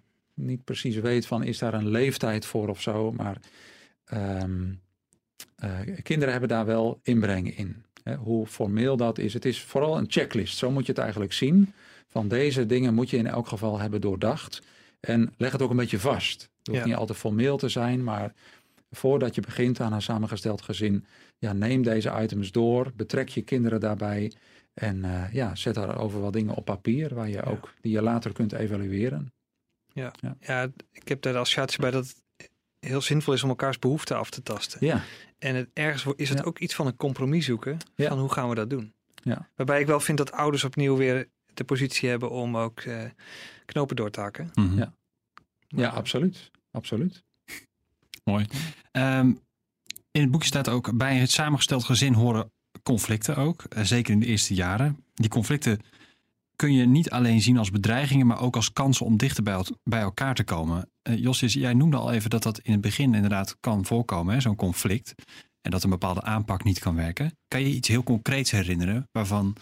[0.45, 3.11] niet precies weet van is daar een leeftijd voor of zo.
[3.11, 3.37] Maar
[4.13, 4.81] um,
[6.03, 7.83] kinderen hebben daar wel inbreng in.
[8.03, 9.33] Hè, hoe formeel dat is.
[9.33, 10.57] Het is vooral een checklist.
[10.57, 11.73] Zo moet je het eigenlijk zien.
[12.07, 14.61] Van deze dingen moet je in elk geval hebben doordacht.
[14.99, 16.41] En leg het ook een beetje vast.
[16.41, 16.85] Het hoeft Ja.
[16.85, 18.33] niet altijd formeel te zijn, maar
[18.91, 21.05] voordat je begint aan een samengesteld gezin,
[21.37, 24.31] ja, neem deze items door, betrek je kinderen daarbij
[24.73, 27.41] en uh, ja, zet daarover wat dingen op papier waar je Ja.
[27.41, 29.31] ook die je later kunt evalueren.
[29.93, 30.13] Ja,
[30.91, 32.49] ik heb daar de associatie bij dat het
[32.79, 34.85] heel zinvol is om elkaars behoeften af te tasten.
[34.85, 35.03] Ja,
[35.39, 36.43] En het, ergens is het Ja.
[36.43, 38.07] ook iets van een compromis zoeken Ja.
[38.09, 38.93] van hoe gaan we dat doen.
[39.23, 39.49] Ja.
[39.55, 43.03] Waarbij ik wel vind dat ouders opnieuw weer de positie hebben om ook eh,
[43.65, 44.49] knopen door te hakken.
[44.53, 44.77] Mhm.
[44.77, 44.93] Ja.
[45.67, 46.51] ja, absoluut.
[46.71, 47.23] Absoluut.
[48.23, 48.45] Mooi.
[48.91, 49.27] Ehm,
[50.11, 52.51] in het boekje staat ook bij het samengesteld gezin horen
[52.83, 53.63] conflicten ook.
[53.63, 55.03] eh, zeker in de eerste jaren.
[55.13, 55.79] Die conflicten
[56.61, 59.77] kun je niet alleen zien als bedreigingen, maar ook als kansen om dichter bij, el-
[59.83, 60.89] bij elkaar te komen.
[61.01, 64.55] Eh Josjes, jij noemde al even dat dat in het begin inderdaad kan voorkomen, zo'n
[64.55, 65.13] conflict.
[65.61, 67.37] En dat een bepaalde aanpak niet kan werken.
[67.47, 69.55] Kan je iets heel concreets herinneren waarvan,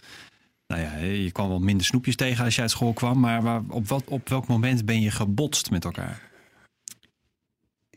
[0.67, 3.62] nou ja, je kwam wel minder snoepjes tegen als je uit school kwam, maar waar,
[3.69, 6.28] op, wat, op welk moment ben je gebotst met elkaar?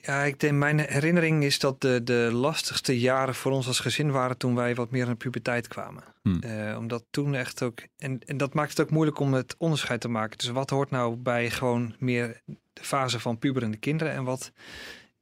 [0.05, 4.11] Ja, ik denk, mijn herinnering is dat de, de lastigste jaren voor ons als gezin
[4.11, 6.05] waren toen wij wat meer in de puberteit kwamen.
[6.23, 6.41] Hmm.
[6.43, 10.01] Eh, omdat toen echt ook, en, en dat maakt het ook moeilijk om het onderscheid
[10.01, 10.38] te maken.
[10.38, 12.41] Dus wat hoort nou bij gewoon meer
[12.73, 14.53] de fase van puberende kinderen en wat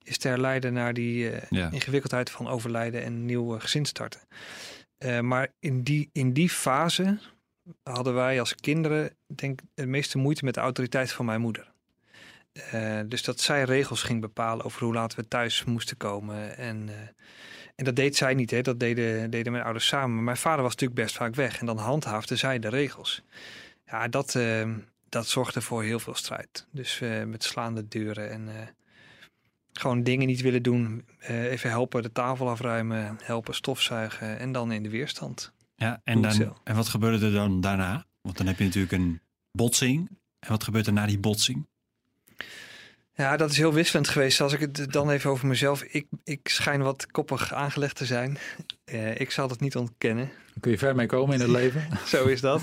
[0.03, 1.71] is te herleiden naar die eh, Ja.
[1.71, 4.21] ingewikkeldheid van overlijden en nieuw gezin starten.
[4.99, 7.19] Eh, maar in die, in die fase
[7.83, 11.70] hadden wij als kinderen, denk ik, de meeste moeite met de autoriteit van mijn moeder.
[12.53, 16.57] Eh, dus dat zij regels ging bepalen over hoe laat we thuis moesten komen.
[16.57, 16.95] En, eh,
[17.75, 18.61] en dat deed zij niet, hè?
[18.61, 20.15] dat deden, deden mijn ouders samen.
[20.15, 23.23] Maar mijn vader was natuurlijk best vaak weg en dan handhaafde zij de regels.
[23.87, 24.69] Ja, dat, eh,
[25.09, 26.67] dat zorgde voor heel veel strijd.
[26.71, 28.49] Dus met slaande deuren en
[29.73, 31.05] gewoon dingen niet willen doen.
[31.27, 35.53] Even helpen de tafel afruimen, helpen stofzuigen en dan in de weerstand.
[35.75, 38.07] Ja, en, dan, en wat gebeurde er dan daarna?
[38.21, 39.21] Want dan heb je natuurlijk een
[39.53, 40.09] botsing.
[40.39, 41.67] En wat gebeurt er na die botsing?
[43.21, 44.41] Ja, dat is heel wisselend geweest.
[44.41, 45.83] Als ik het dan even over mezelf.
[45.83, 48.39] Ik, ik schijn wat koppig aangelegd te zijn.
[48.85, 50.31] Eh, ik zal het niet ontkennen.
[50.61, 51.89] Kun je ver mee komen in het leven.
[52.07, 52.63] Zo is dat.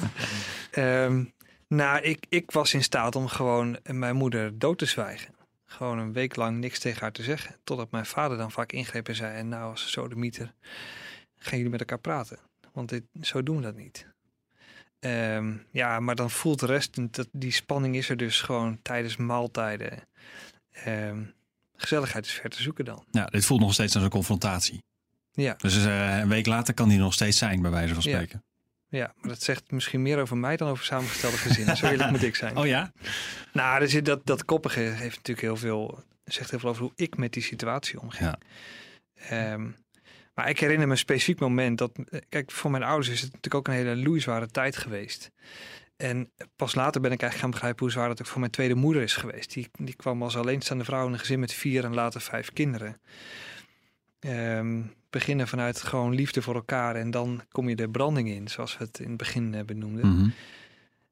[0.72, 1.24] Ehm,
[1.68, 5.36] nou, ik, ik was in staat om gewoon mijn moeder dood te zwijgen.
[5.66, 7.56] Gewoon een week lang niks tegen haar te zeggen.
[7.64, 9.38] Totdat mijn vader dan vaak ingreep en zei...
[9.38, 10.54] En nou, als sodemieter,
[11.38, 12.40] gaan jullie met elkaar praten.
[12.74, 14.08] Want dit, zo doen we dat niet.
[15.08, 17.14] Ehm, ja, maar dan voelt de rest...
[17.14, 20.08] Dat, die spanning is er dus gewoon tijdens maaltijden.
[20.72, 21.24] Ehm,
[21.76, 23.06] gezelligheid is ver te zoeken dan.
[23.12, 24.84] Ja, dit voelt nog steeds als een confrontatie.
[25.32, 25.54] Ja.
[25.58, 28.44] Dus eh, een week later kan die nog steeds zijn, bij wijze van spreken.
[28.90, 31.78] Ja, maar dat zegt misschien meer over mij dan over samengestelde gezinnen.
[31.78, 32.58] Zo eerlijk moet ik zijn.
[32.62, 32.92] Oh ja?
[33.54, 36.94] Nou, er zit dat, dat koppige heeft natuurlijk heel veel, zegt heel veel over hoe
[36.96, 38.24] ik met die situatie omging.
[38.24, 38.40] Ja.
[39.14, 39.70] Ehm,
[40.38, 43.34] maar ik herinner me een specifiek moment dat, eh, kijk, voor mijn ouders is het
[43.34, 45.32] natuurlijk ook een hele loeizware tijd geweest.
[45.96, 48.76] En pas later ben ik eigenlijk gaan begrijpen hoe zwaar dat ook voor mijn tweede
[48.76, 49.54] moeder is geweest.
[49.54, 53.02] Die, die kwam als alleenstaande vrouw in een gezin met vier en later vijf kinderen.
[54.20, 58.78] Ehm, beginnen vanuit gewoon liefde voor elkaar en dan kom je de branding in, zoals
[58.78, 60.08] we het in het begin eh, benoemden.
[60.08, 60.30] Mhm.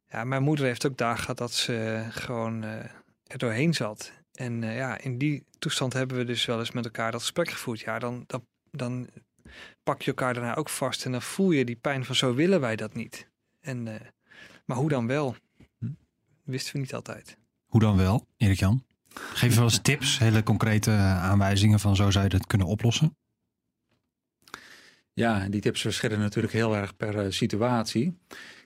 [0.10, 2.70] Ja, mijn moeder heeft ook dagen gehad dat ze gewoon eh,
[3.28, 4.12] er doorheen zat.
[4.34, 7.80] En ja, in die toestand hebben we dus wel eens met elkaar dat gesprek gevoerd.
[7.80, 8.46] Ja, dan, dan,
[8.78, 9.10] dan
[9.84, 12.60] pak je elkaar daarna ook vast en dan voel je die pijn van zo willen
[12.60, 13.30] wij dat niet.
[13.62, 14.08] En, eh,
[14.66, 15.36] maar hoe dan wel?
[15.80, 15.88] Hm?
[16.44, 17.38] Wisten we niet altijd.
[17.66, 18.84] Hoe dan wel, Erik-Jan?
[19.14, 22.68] Geef je wel eens tips, hele concrete eh, aanwijzingen van zo zou je dat kunnen
[22.68, 23.18] oplossen?
[25.14, 28.18] Ja, en die tips verschillen natuurlijk heel erg per eh, situatie.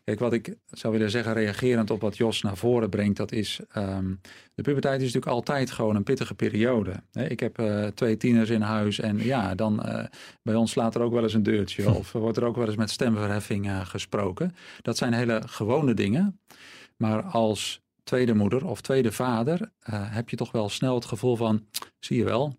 [0.10, 3.60] Kijk, wat ik zou willen zeggen, reagerend op wat Jos naar voren brengt, dat is.
[3.72, 4.14] ehm,
[4.56, 6.94] de puberteit is natuurlijk altijd gewoon een pittige periode.
[7.14, 10.06] Ik heb eh, twee tieners in huis en ja, dan eh,
[10.44, 11.90] bij ons slaat er ook wel eens een deurtje.
[12.00, 14.56] Of wordt er ook wel eens met stemverheffing eh, gesproken.
[14.82, 16.40] Dat zijn hele gewone dingen.
[16.98, 21.66] Maar als tweede moeder of tweede vader heb je toch wel snel het gevoel van:
[22.00, 22.58] zie je wel,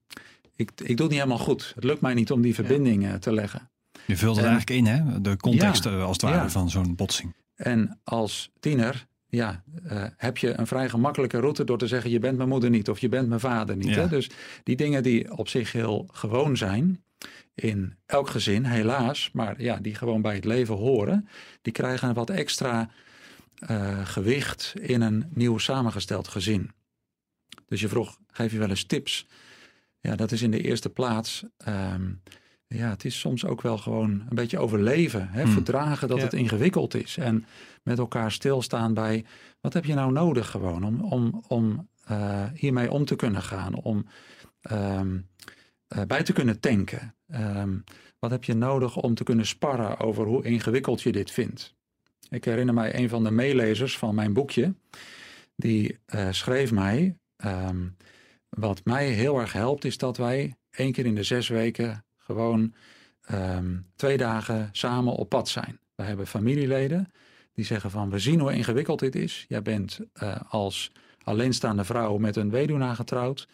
[0.57, 1.73] ik, ik doe het niet helemaal goed.
[1.75, 3.70] Het lukt mij niet om die verbinding te leggen.
[4.11, 5.20] Je vult het En- eigenlijk in, hè?
[5.20, 6.51] De context Ja, eh, als het ware ja.
[6.51, 7.35] van zo'n botsing.
[7.55, 12.18] En als tiener ja, eh, heb je een vrij gemakkelijke route door te zeggen: je
[12.18, 13.88] bent mijn moeder niet of je bent mijn vader niet.
[13.88, 14.01] Ja.
[14.01, 14.09] Hè?
[14.09, 14.31] Dus
[14.62, 17.03] die dingen die op zich heel gewoon zijn
[17.55, 21.29] in elk gezin, helaas, maar ja, die gewoon bij het leven horen,
[21.62, 22.90] die krijgen een wat extra
[23.59, 26.70] eh, gewicht in een nieuw samengesteld gezin.
[27.66, 29.27] Dus je vroeg: geef je wel eens tips?
[30.01, 31.44] Ja, dat is in de eerste plaats.
[31.57, 32.11] ehm,
[32.75, 35.29] ja, het is soms ook wel gewoon een beetje overleven.
[35.29, 35.43] Hè?
[35.43, 35.53] Hmm.
[35.53, 36.25] Verdragen dat Ja.
[36.25, 37.17] het ingewikkeld is.
[37.17, 37.45] En
[37.83, 39.25] met elkaar stilstaan bij
[39.61, 43.75] wat heb je nou nodig gewoon om, om, om eh, hiermee om te kunnen gaan.
[43.75, 44.07] Om
[44.61, 45.19] ehm,
[45.89, 47.15] eh, bij te kunnen tanken.
[47.27, 47.79] Ehm,
[48.19, 51.75] wat heb je nodig om te kunnen sparren over hoe ingewikkeld je dit vindt.
[52.29, 54.75] Ik herinner mij een van de meelezers van mijn boekje.
[55.57, 57.17] Die eh, schreef mij.
[57.37, 57.87] ehm,
[58.49, 62.75] wat mij heel erg helpt is dat wij één keer in de zes weken gewoon
[63.21, 65.79] ehm, twee dagen samen op pad zijn.
[65.95, 67.12] We hebben familieleden
[67.55, 69.45] die zeggen van we zien hoe ingewikkeld dit is.
[69.49, 73.49] Jij bent eh, als alleenstaande vrouw met een weduwnaar getrouwd.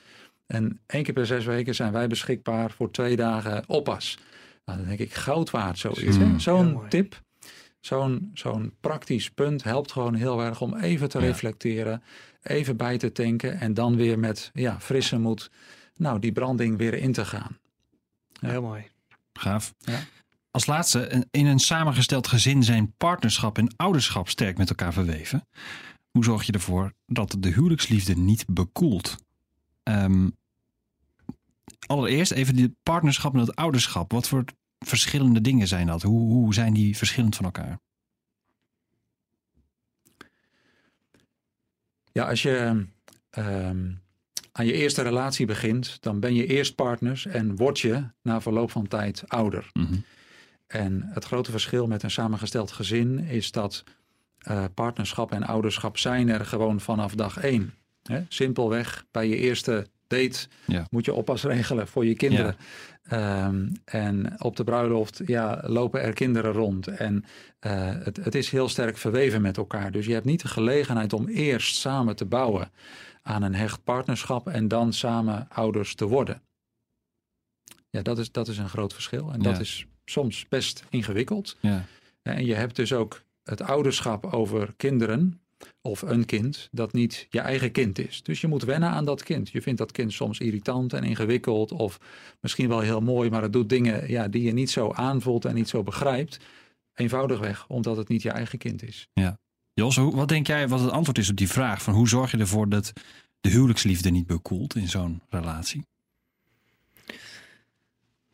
[0.47, 4.19] En één keer per zes weken zijn wij beschikbaar voor twee dagen oppas.
[4.65, 6.17] Nou, dan denk ik goud waard zoiets.
[6.17, 6.25] hè?
[6.25, 6.41] Mm.
[6.41, 7.21] Zo'n tip,
[7.81, 11.25] zo'n zo'n praktisch punt helpt gewoon heel erg om even te Ja.
[11.25, 12.03] reflecteren,
[12.43, 15.51] even bij te tanken en dan weer met ja, frisse moed
[15.97, 17.59] nou, die branding weer in te gaan.
[18.41, 18.49] Ja.
[18.49, 18.91] Heel mooi.
[19.33, 19.75] Gaaf.
[19.79, 20.01] Ja.
[20.51, 25.49] Als laatste, in een samengesteld gezin zijn partnerschap en ouderschap sterk met elkaar verweven.
[26.11, 29.17] Hoe zorg je ervoor dat de huwelijksliefde niet bekoelt?
[29.83, 30.29] Ehm,
[31.87, 34.13] allereerst even de partnerschap en het ouderschap.
[34.13, 34.45] Wat voor
[34.79, 36.03] verschillende dingen zijn dat?
[36.03, 37.79] Hoe, hoe zijn die verschillend van elkaar?
[42.13, 42.87] Ja, als je
[43.31, 43.93] ehm,
[44.59, 48.71] aan je eerste relatie begint, dan ben je eerst partners en word je na verloop
[48.71, 49.71] van tijd ouder.
[49.73, 49.95] Mhm.
[50.67, 53.85] En het grote verschil met een samengesteld gezin is dat
[54.39, 57.75] eh, partnerschap en ouderschap zijn er gewoon vanaf dag één.
[58.03, 58.25] Hè?
[58.29, 60.87] Simpelweg, bij je eerste date Ja.
[60.91, 62.57] moet je oppas regelen voor je kinderen.
[63.03, 66.87] Ehm, en op de bruiloft ja, lopen er kinderen rond.
[66.87, 67.25] En
[67.59, 69.91] eh, het, het is heel sterk verweven met elkaar.
[69.91, 72.71] Dus je hebt niet de gelegenheid om eerst samen te bouwen
[73.27, 76.43] aan een hecht partnerschap en dan samen ouders te worden.
[77.91, 79.33] Ja, dat is, dat is een groot verschil.
[79.33, 79.61] En dat Ja.
[79.61, 81.57] is soms best ingewikkeld.
[81.61, 81.85] Ja.
[82.23, 85.41] En je hebt dus ook het ouderschap over kinderen
[85.81, 88.23] of een kind dat niet je eigen kind is.
[88.23, 89.49] Dus je moet wennen aan dat kind.
[89.51, 92.01] Je vindt dat kind soms irritant en ingewikkeld of
[92.41, 95.55] misschien wel heel mooi, maar het doet dingen ja, die je niet zo aanvoelt en
[95.55, 96.39] niet zo begrijpt.
[96.95, 99.09] Eenvoudigweg omdat het niet je eigen kind is.
[99.79, 101.83] Jos, wat denk jij wat het antwoord is op die vraag?
[101.83, 102.93] Van hoe zorg je ervoor dat
[103.41, 105.87] de huwelijksliefde niet bekoelt in zo'n relatie?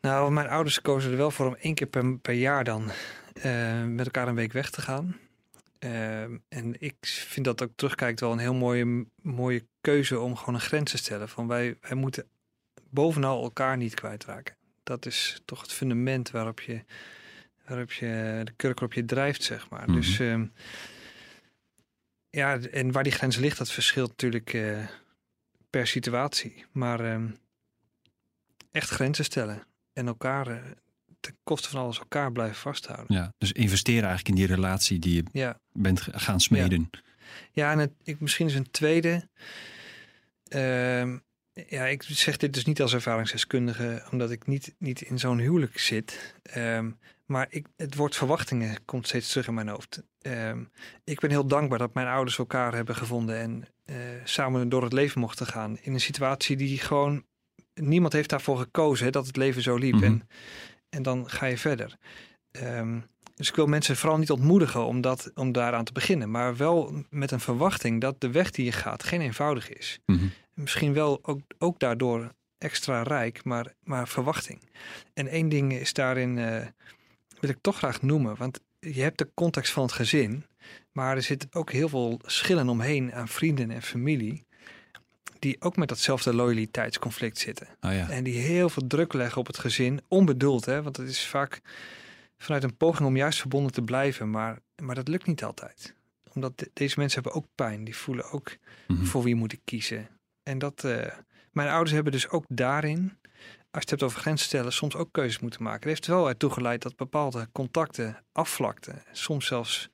[0.01, 2.91] Nou, mijn ouders kozen er wel voor om één keer per, per jaar dan
[3.33, 5.17] eh, met elkaar een week weg te gaan.
[5.79, 10.55] Ehm, en ik vind dat ook terugkijkt wel een heel mooie, mooie keuze om gewoon
[10.55, 11.29] een grens te stellen.
[11.29, 12.25] Van wij, wij moeten
[12.89, 14.55] bovenal elkaar niet kwijtraken.
[14.83, 16.83] Dat is toch het fundament waarop je,
[17.67, 19.83] waarop je de kurk op je drijft, zeg maar.
[19.85, 19.93] Mhm.
[19.95, 20.45] Dus ehm,
[22.35, 24.87] ja, en waar die grens ligt, dat verschilt natuurlijk eh,
[25.69, 26.65] per situatie.
[26.71, 27.27] Maar ehm,
[28.71, 29.63] echt grenzen stellen
[29.93, 30.57] en elkaar eh,
[31.19, 33.15] ten koste van alles elkaar blijven vasthouden.
[33.15, 36.89] Ja, dus investeren eigenlijk in die relatie die je Ja, bent gaan smeden.
[37.51, 39.29] ja en het, ik, misschien is een tweede.
[40.47, 41.17] Ehm,
[41.67, 45.79] ja, ik zeg dit dus niet als ervaringsdeskundige, omdat ik niet, niet in zo'n huwelijk
[45.79, 46.35] zit.
[46.43, 46.91] Ehm,
[47.25, 50.03] maar ik, het woord verwachtingen komt steeds terug in mijn hoofd.
[50.21, 50.63] Ehm,
[51.03, 54.93] ik ben heel dankbaar dat mijn ouders elkaar hebben gevonden en eh, samen door het
[54.93, 55.77] leven mochten gaan.
[55.81, 57.23] In een situatie die gewoon,
[57.73, 59.93] niemand heeft daarvoor gekozen, hè, dat het leven zo liep.
[59.93, 60.03] Mhm.
[60.03, 60.27] en,
[60.89, 61.97] en dan ga je verder.
[62.51, 62.99] Ehm,
[63.35, 66.31] Dus ik wil mensen vooral niet ontmoedigen om, dat, om daaraan te beginnen.
[66.31, 69.99] Maar wel met een verwachting dat de weg die je gaat geen eenvoudig is.
[70.05, 70.25] Mhm.
[70.53, 74.69] Misschien wel ook, ook daardoor extra rijk, maar, maar verwachting.
[75.13, 76.67] En één ding is daarin, eh,
[77.43, 78.35] wil ik toch graag noemen.
[78.35, 80.45] Want je hebt de context van het gezin.
[80.91, 84.45] Maar er zitten ook heel veel schillen omheen aan vrienden en familie.
[85.39, 87.67] Die ook met datzelfde loyaliteitsconflict zitten.
[87.81, 88.09] Oh ja.
[88.09, 90.01] En die heel veel druk leggen op het gezin.
[90.07, 90.81] Onbedoeld, hè?
[90.83, 91.61] Want het is vaak
[92.37, 94.29] vanuit een poging om juist verbonden te blijven.
[94.29, 95.95] Maar, maar dat lukt niet altijd.
[96.33, 97.83] Omdat de- deze mensen hebben ook pijn.
[97.83, 99.05] Die voelen ook Mhm.
[99.05, 100.07] voor wie moet ik kiezen.
[100.43, 101.13] En dat, eh,
[101.51, 103.17] mijn ouders hebben dus ook daarin,
[103.73, 105.79] als je het hebt over grenzen stellen, soms ook keuzes moeten maken.
[105.79, 109.03] Het heeft er wel ertoe geleid dat bepaalde contacten afvlakten.
[109.11, 109.89] Soms zelfs,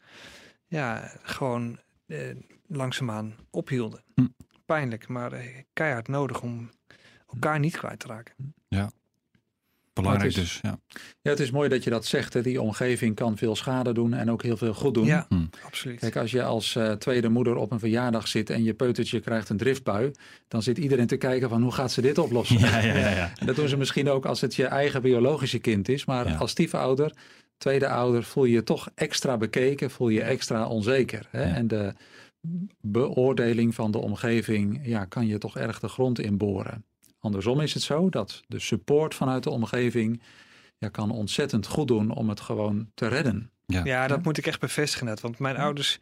[0.67, 2.35] ja, gewoon eh,
[2.67, 4.03] langzaamaan ophielden.
[4.15, 4.27] Hm.
[4.65, 6.69] Pijnlijk, maar eh, keihard nodig om
[7.27, 8.53] elkaar niet kwijt te raken.
[10.01, 10.59] Belangrijk dus.
[10.61, 10.79] Ja.
[11.21, 12.33] Ja, het is mooi dat je dat zegt.
[12.33, 12.41] Hè.
[12.41, 15.05] Die omgeving kan veel schade doen en ook heel veel goed doen.
[15.05, 15.35] Ja, Hm.
[15.65, 15.99] absoluut.
[15.99, 19.49] Kijk, als je als eh, tweede moeder op een verjaardag zit en je peutertje krijgt
[19.49, 20.11] een driftbui,
[20.47, 22.59] dan zit iedereen te kijken van hoe gaat ze dit oplossen.
[22.59, 23.31] Ja, ja, ja, ja.
[23.35, 26.05] En dat doen ze misschien ook als het je eigen biologische kind is.
[26.05, 26.35] Maar Ja.
[26.35, 27.11] als stiefouder,
[27.57, 31.27] tweede ouder, voel je je toch extra bekeken, voel je je extra onzeker.
[31.29, 31.43] Hè?
[31.49, 31.53] Ja.
[31.55, 31.93] En de
[32.81, 36.83] beoordeling van de omgeving ja, kan je toch erg de grond inboren.
[37.19, 40.21] Andersom is het zo dat de support vanuit de omgeving
[40.77, 43.51] ja, kan ontzettend goed doen om het gewoon te redden.
[43.65, 45.21] Ja, dat moet ik echt bevestigen net.
[45.21, 45.99] Want mijn ouders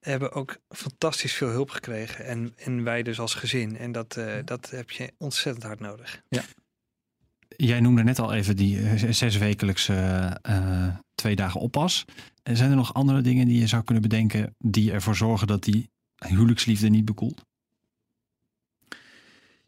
[0.00, 2.24] hebben ook fantastisch veel hulp gekregen.
[2.24, 3.76] En, en wij dus als gezin.
[3.76, 6.22] En dat, eh, dat heb je ontzettend hard nodig.
[7.56, 9.94] Jij noemde net al even die eh, zeswekelijkse
[10.42, 12.04] eh, twee dagen oppas.
[12.42, 15.62] En zijn er nog andere dingen die je zou kunnen bedenken die ervoor zorgen dat
[15.62, 15.90] die
[16.26, 17.44] huwelijksliefde niet bekoelt?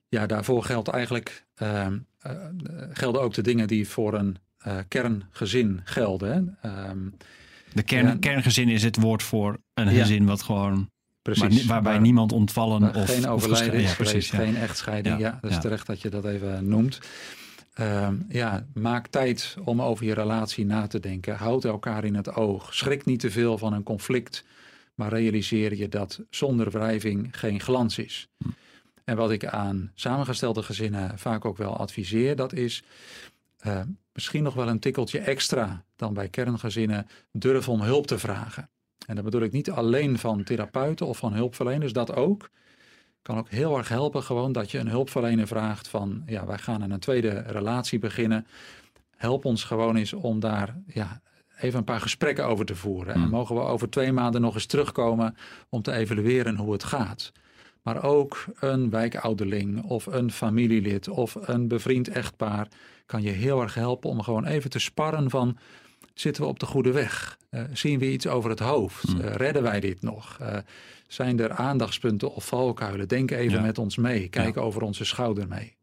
[0.08, 2.32] Ja, daarvoor geldt eigenlijk, ehm, eh,
[2.92, 6.56] gelden ook de dingen die voor een eh, kerngezin gelden.
[6.60, 6.68] Hè?
[6.70, 6.98] Ehm,
[7.72, 10.00] De kern, kerngezin is het woord voor een Ja.
[10.00, 10.90] gezin wat gewoon
[11.22, 11.58] precies.
[11.58, 14.30] waar waarbij Waar- niemand ontvallen waar of geen overlijden ja, precies.
[14.30, 14.38] Ja.
[14.38, 15.18] geen echtscheiding.
[15.18, 16.98] Ja, dat is terecht dat je dat even noemt.
[17.74, 21.36] Ehm, ja, maak tijd om over je relatie na te denken.
[21.36, 22.74] Houd elkaar in het oog.
[22.74, 24.44] Schrik niet te veel van een conflict,
[24.94, 28.28] maar realiseer je dat zonder wrijving geen glans is.
[28.44, 28.48] Hm.
[29.06, 32.82] En wat ik aan samengestelde gezinnen vaak ook wel adviseer, dat is
[33.58, 33.80] eh,
[34.12, 38.70] misschien nog wel een tikkeltje extra dan bij kerngezinnen durf om hulp te vragen.
[39.06, 42.50] En dat bedoel ik niet alleen van therapeuten of van hulpverleners, dat ook.
[43.22, 46.82] Kan ook heel erg helpen gewoon dat je een hulpverlener vraagt van, ja, wij gaan
[46.82, 48.46] aan een tweede relatie beginnen.
[49.16, 51.20] Help ons gewoon eens om daar ja,
[51.58, 53.14] even een paar gesprekken over te voeren.
[53.14, 53.30] En Hmm.
[53.30, 55.36] mogen we over twee maanden nog eens terugkomen
[55.68, 57.32] om te evalueren hoe het gaat.
[57.86, 62.68] Maar ook een wijkouderling of een familielid of een bevriend echtpaar
[63.06, 65.58] kan je heel erg helpen om gewoon even te sparren van
[66.14, 67.38] zitten we op de goede weg?
[67.50, 69.08] Eh, zien we iets over het hoofd?
[69.08, 69.20] Hmm.
[69.20, 70.36] Eh, redden wij dit nog?
[70.40, 70.58] Eh,
[71.08, 73.08] zijn er aandachtspunten of valkuilen?
[73.08, 73.64] Denk even Ja.
[73.64, 74.28] met ons mee.
[74.28, 75.76] Kijk over onze schouder mee.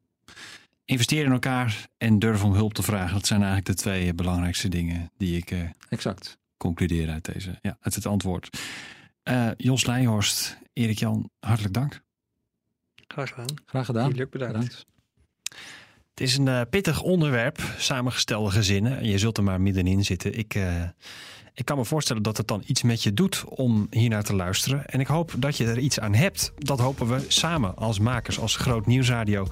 [0.86, 3.14] Investeer in elkaar en durf om hulp te vragen.
[3.14, 5.54] Dat zijn eigenlijk de twee belangrijkste dingen die ik
[5.90, 6.38] Exact.
[6.58, 8.58] concludeer uit, deze, ja, uit het antwoord.
[9.58, 12.02] Jos Leijhorst, Erik Jan, hartelijk dank.
[13.08, 13.48] Graag gedaan.
[13.66, 14.08] Graag gedaan.
[14.08, 14.54] Jullie ook bedankt.
[14.54, 14.86] Bedankt.
[16.10, 18.98] Het is een eh, pittig onderwerp, samengestelde gezinnen.
[18.98, 20.38] En je zult er maar middenin zitten.
[20.38, 20.84] Ik, eh,
[21.54, 24.36] ik kan me voorstellen dat het dan iets met je doet om hier naar te
[24.36, 24.86] luisteren.
[24.86, 26.54] En ik hoop dat je er iets aan hebt.
[26.58, 29.48] Dat hopen we samen als makers, als Groot Nieuwsradio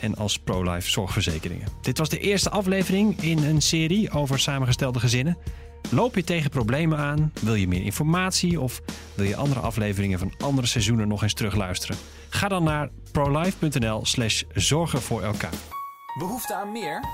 [0.00, 1.68] en als ProLife Zorgverzekeringen.
[1.80, 5.36] Dit was de eerste aflevering in een serie over samengestelde gezinnen.
[5.90, 7.32] Loop je tegen problemen aan?
[7.40, 8.80] Wil je meer informatie of
[9.14, 11.96] wil je andere afleveringen van andere seizoenen nog eens terugluisteren?
[12.28, 15.54] Ga dan naar prolife.nl slash zorgen voor elkaar.
[16.18, 17.04] Behoefte aan meer?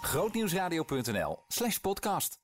[0.00, 2.39] Grootnieuwsradio.nl slash podcast.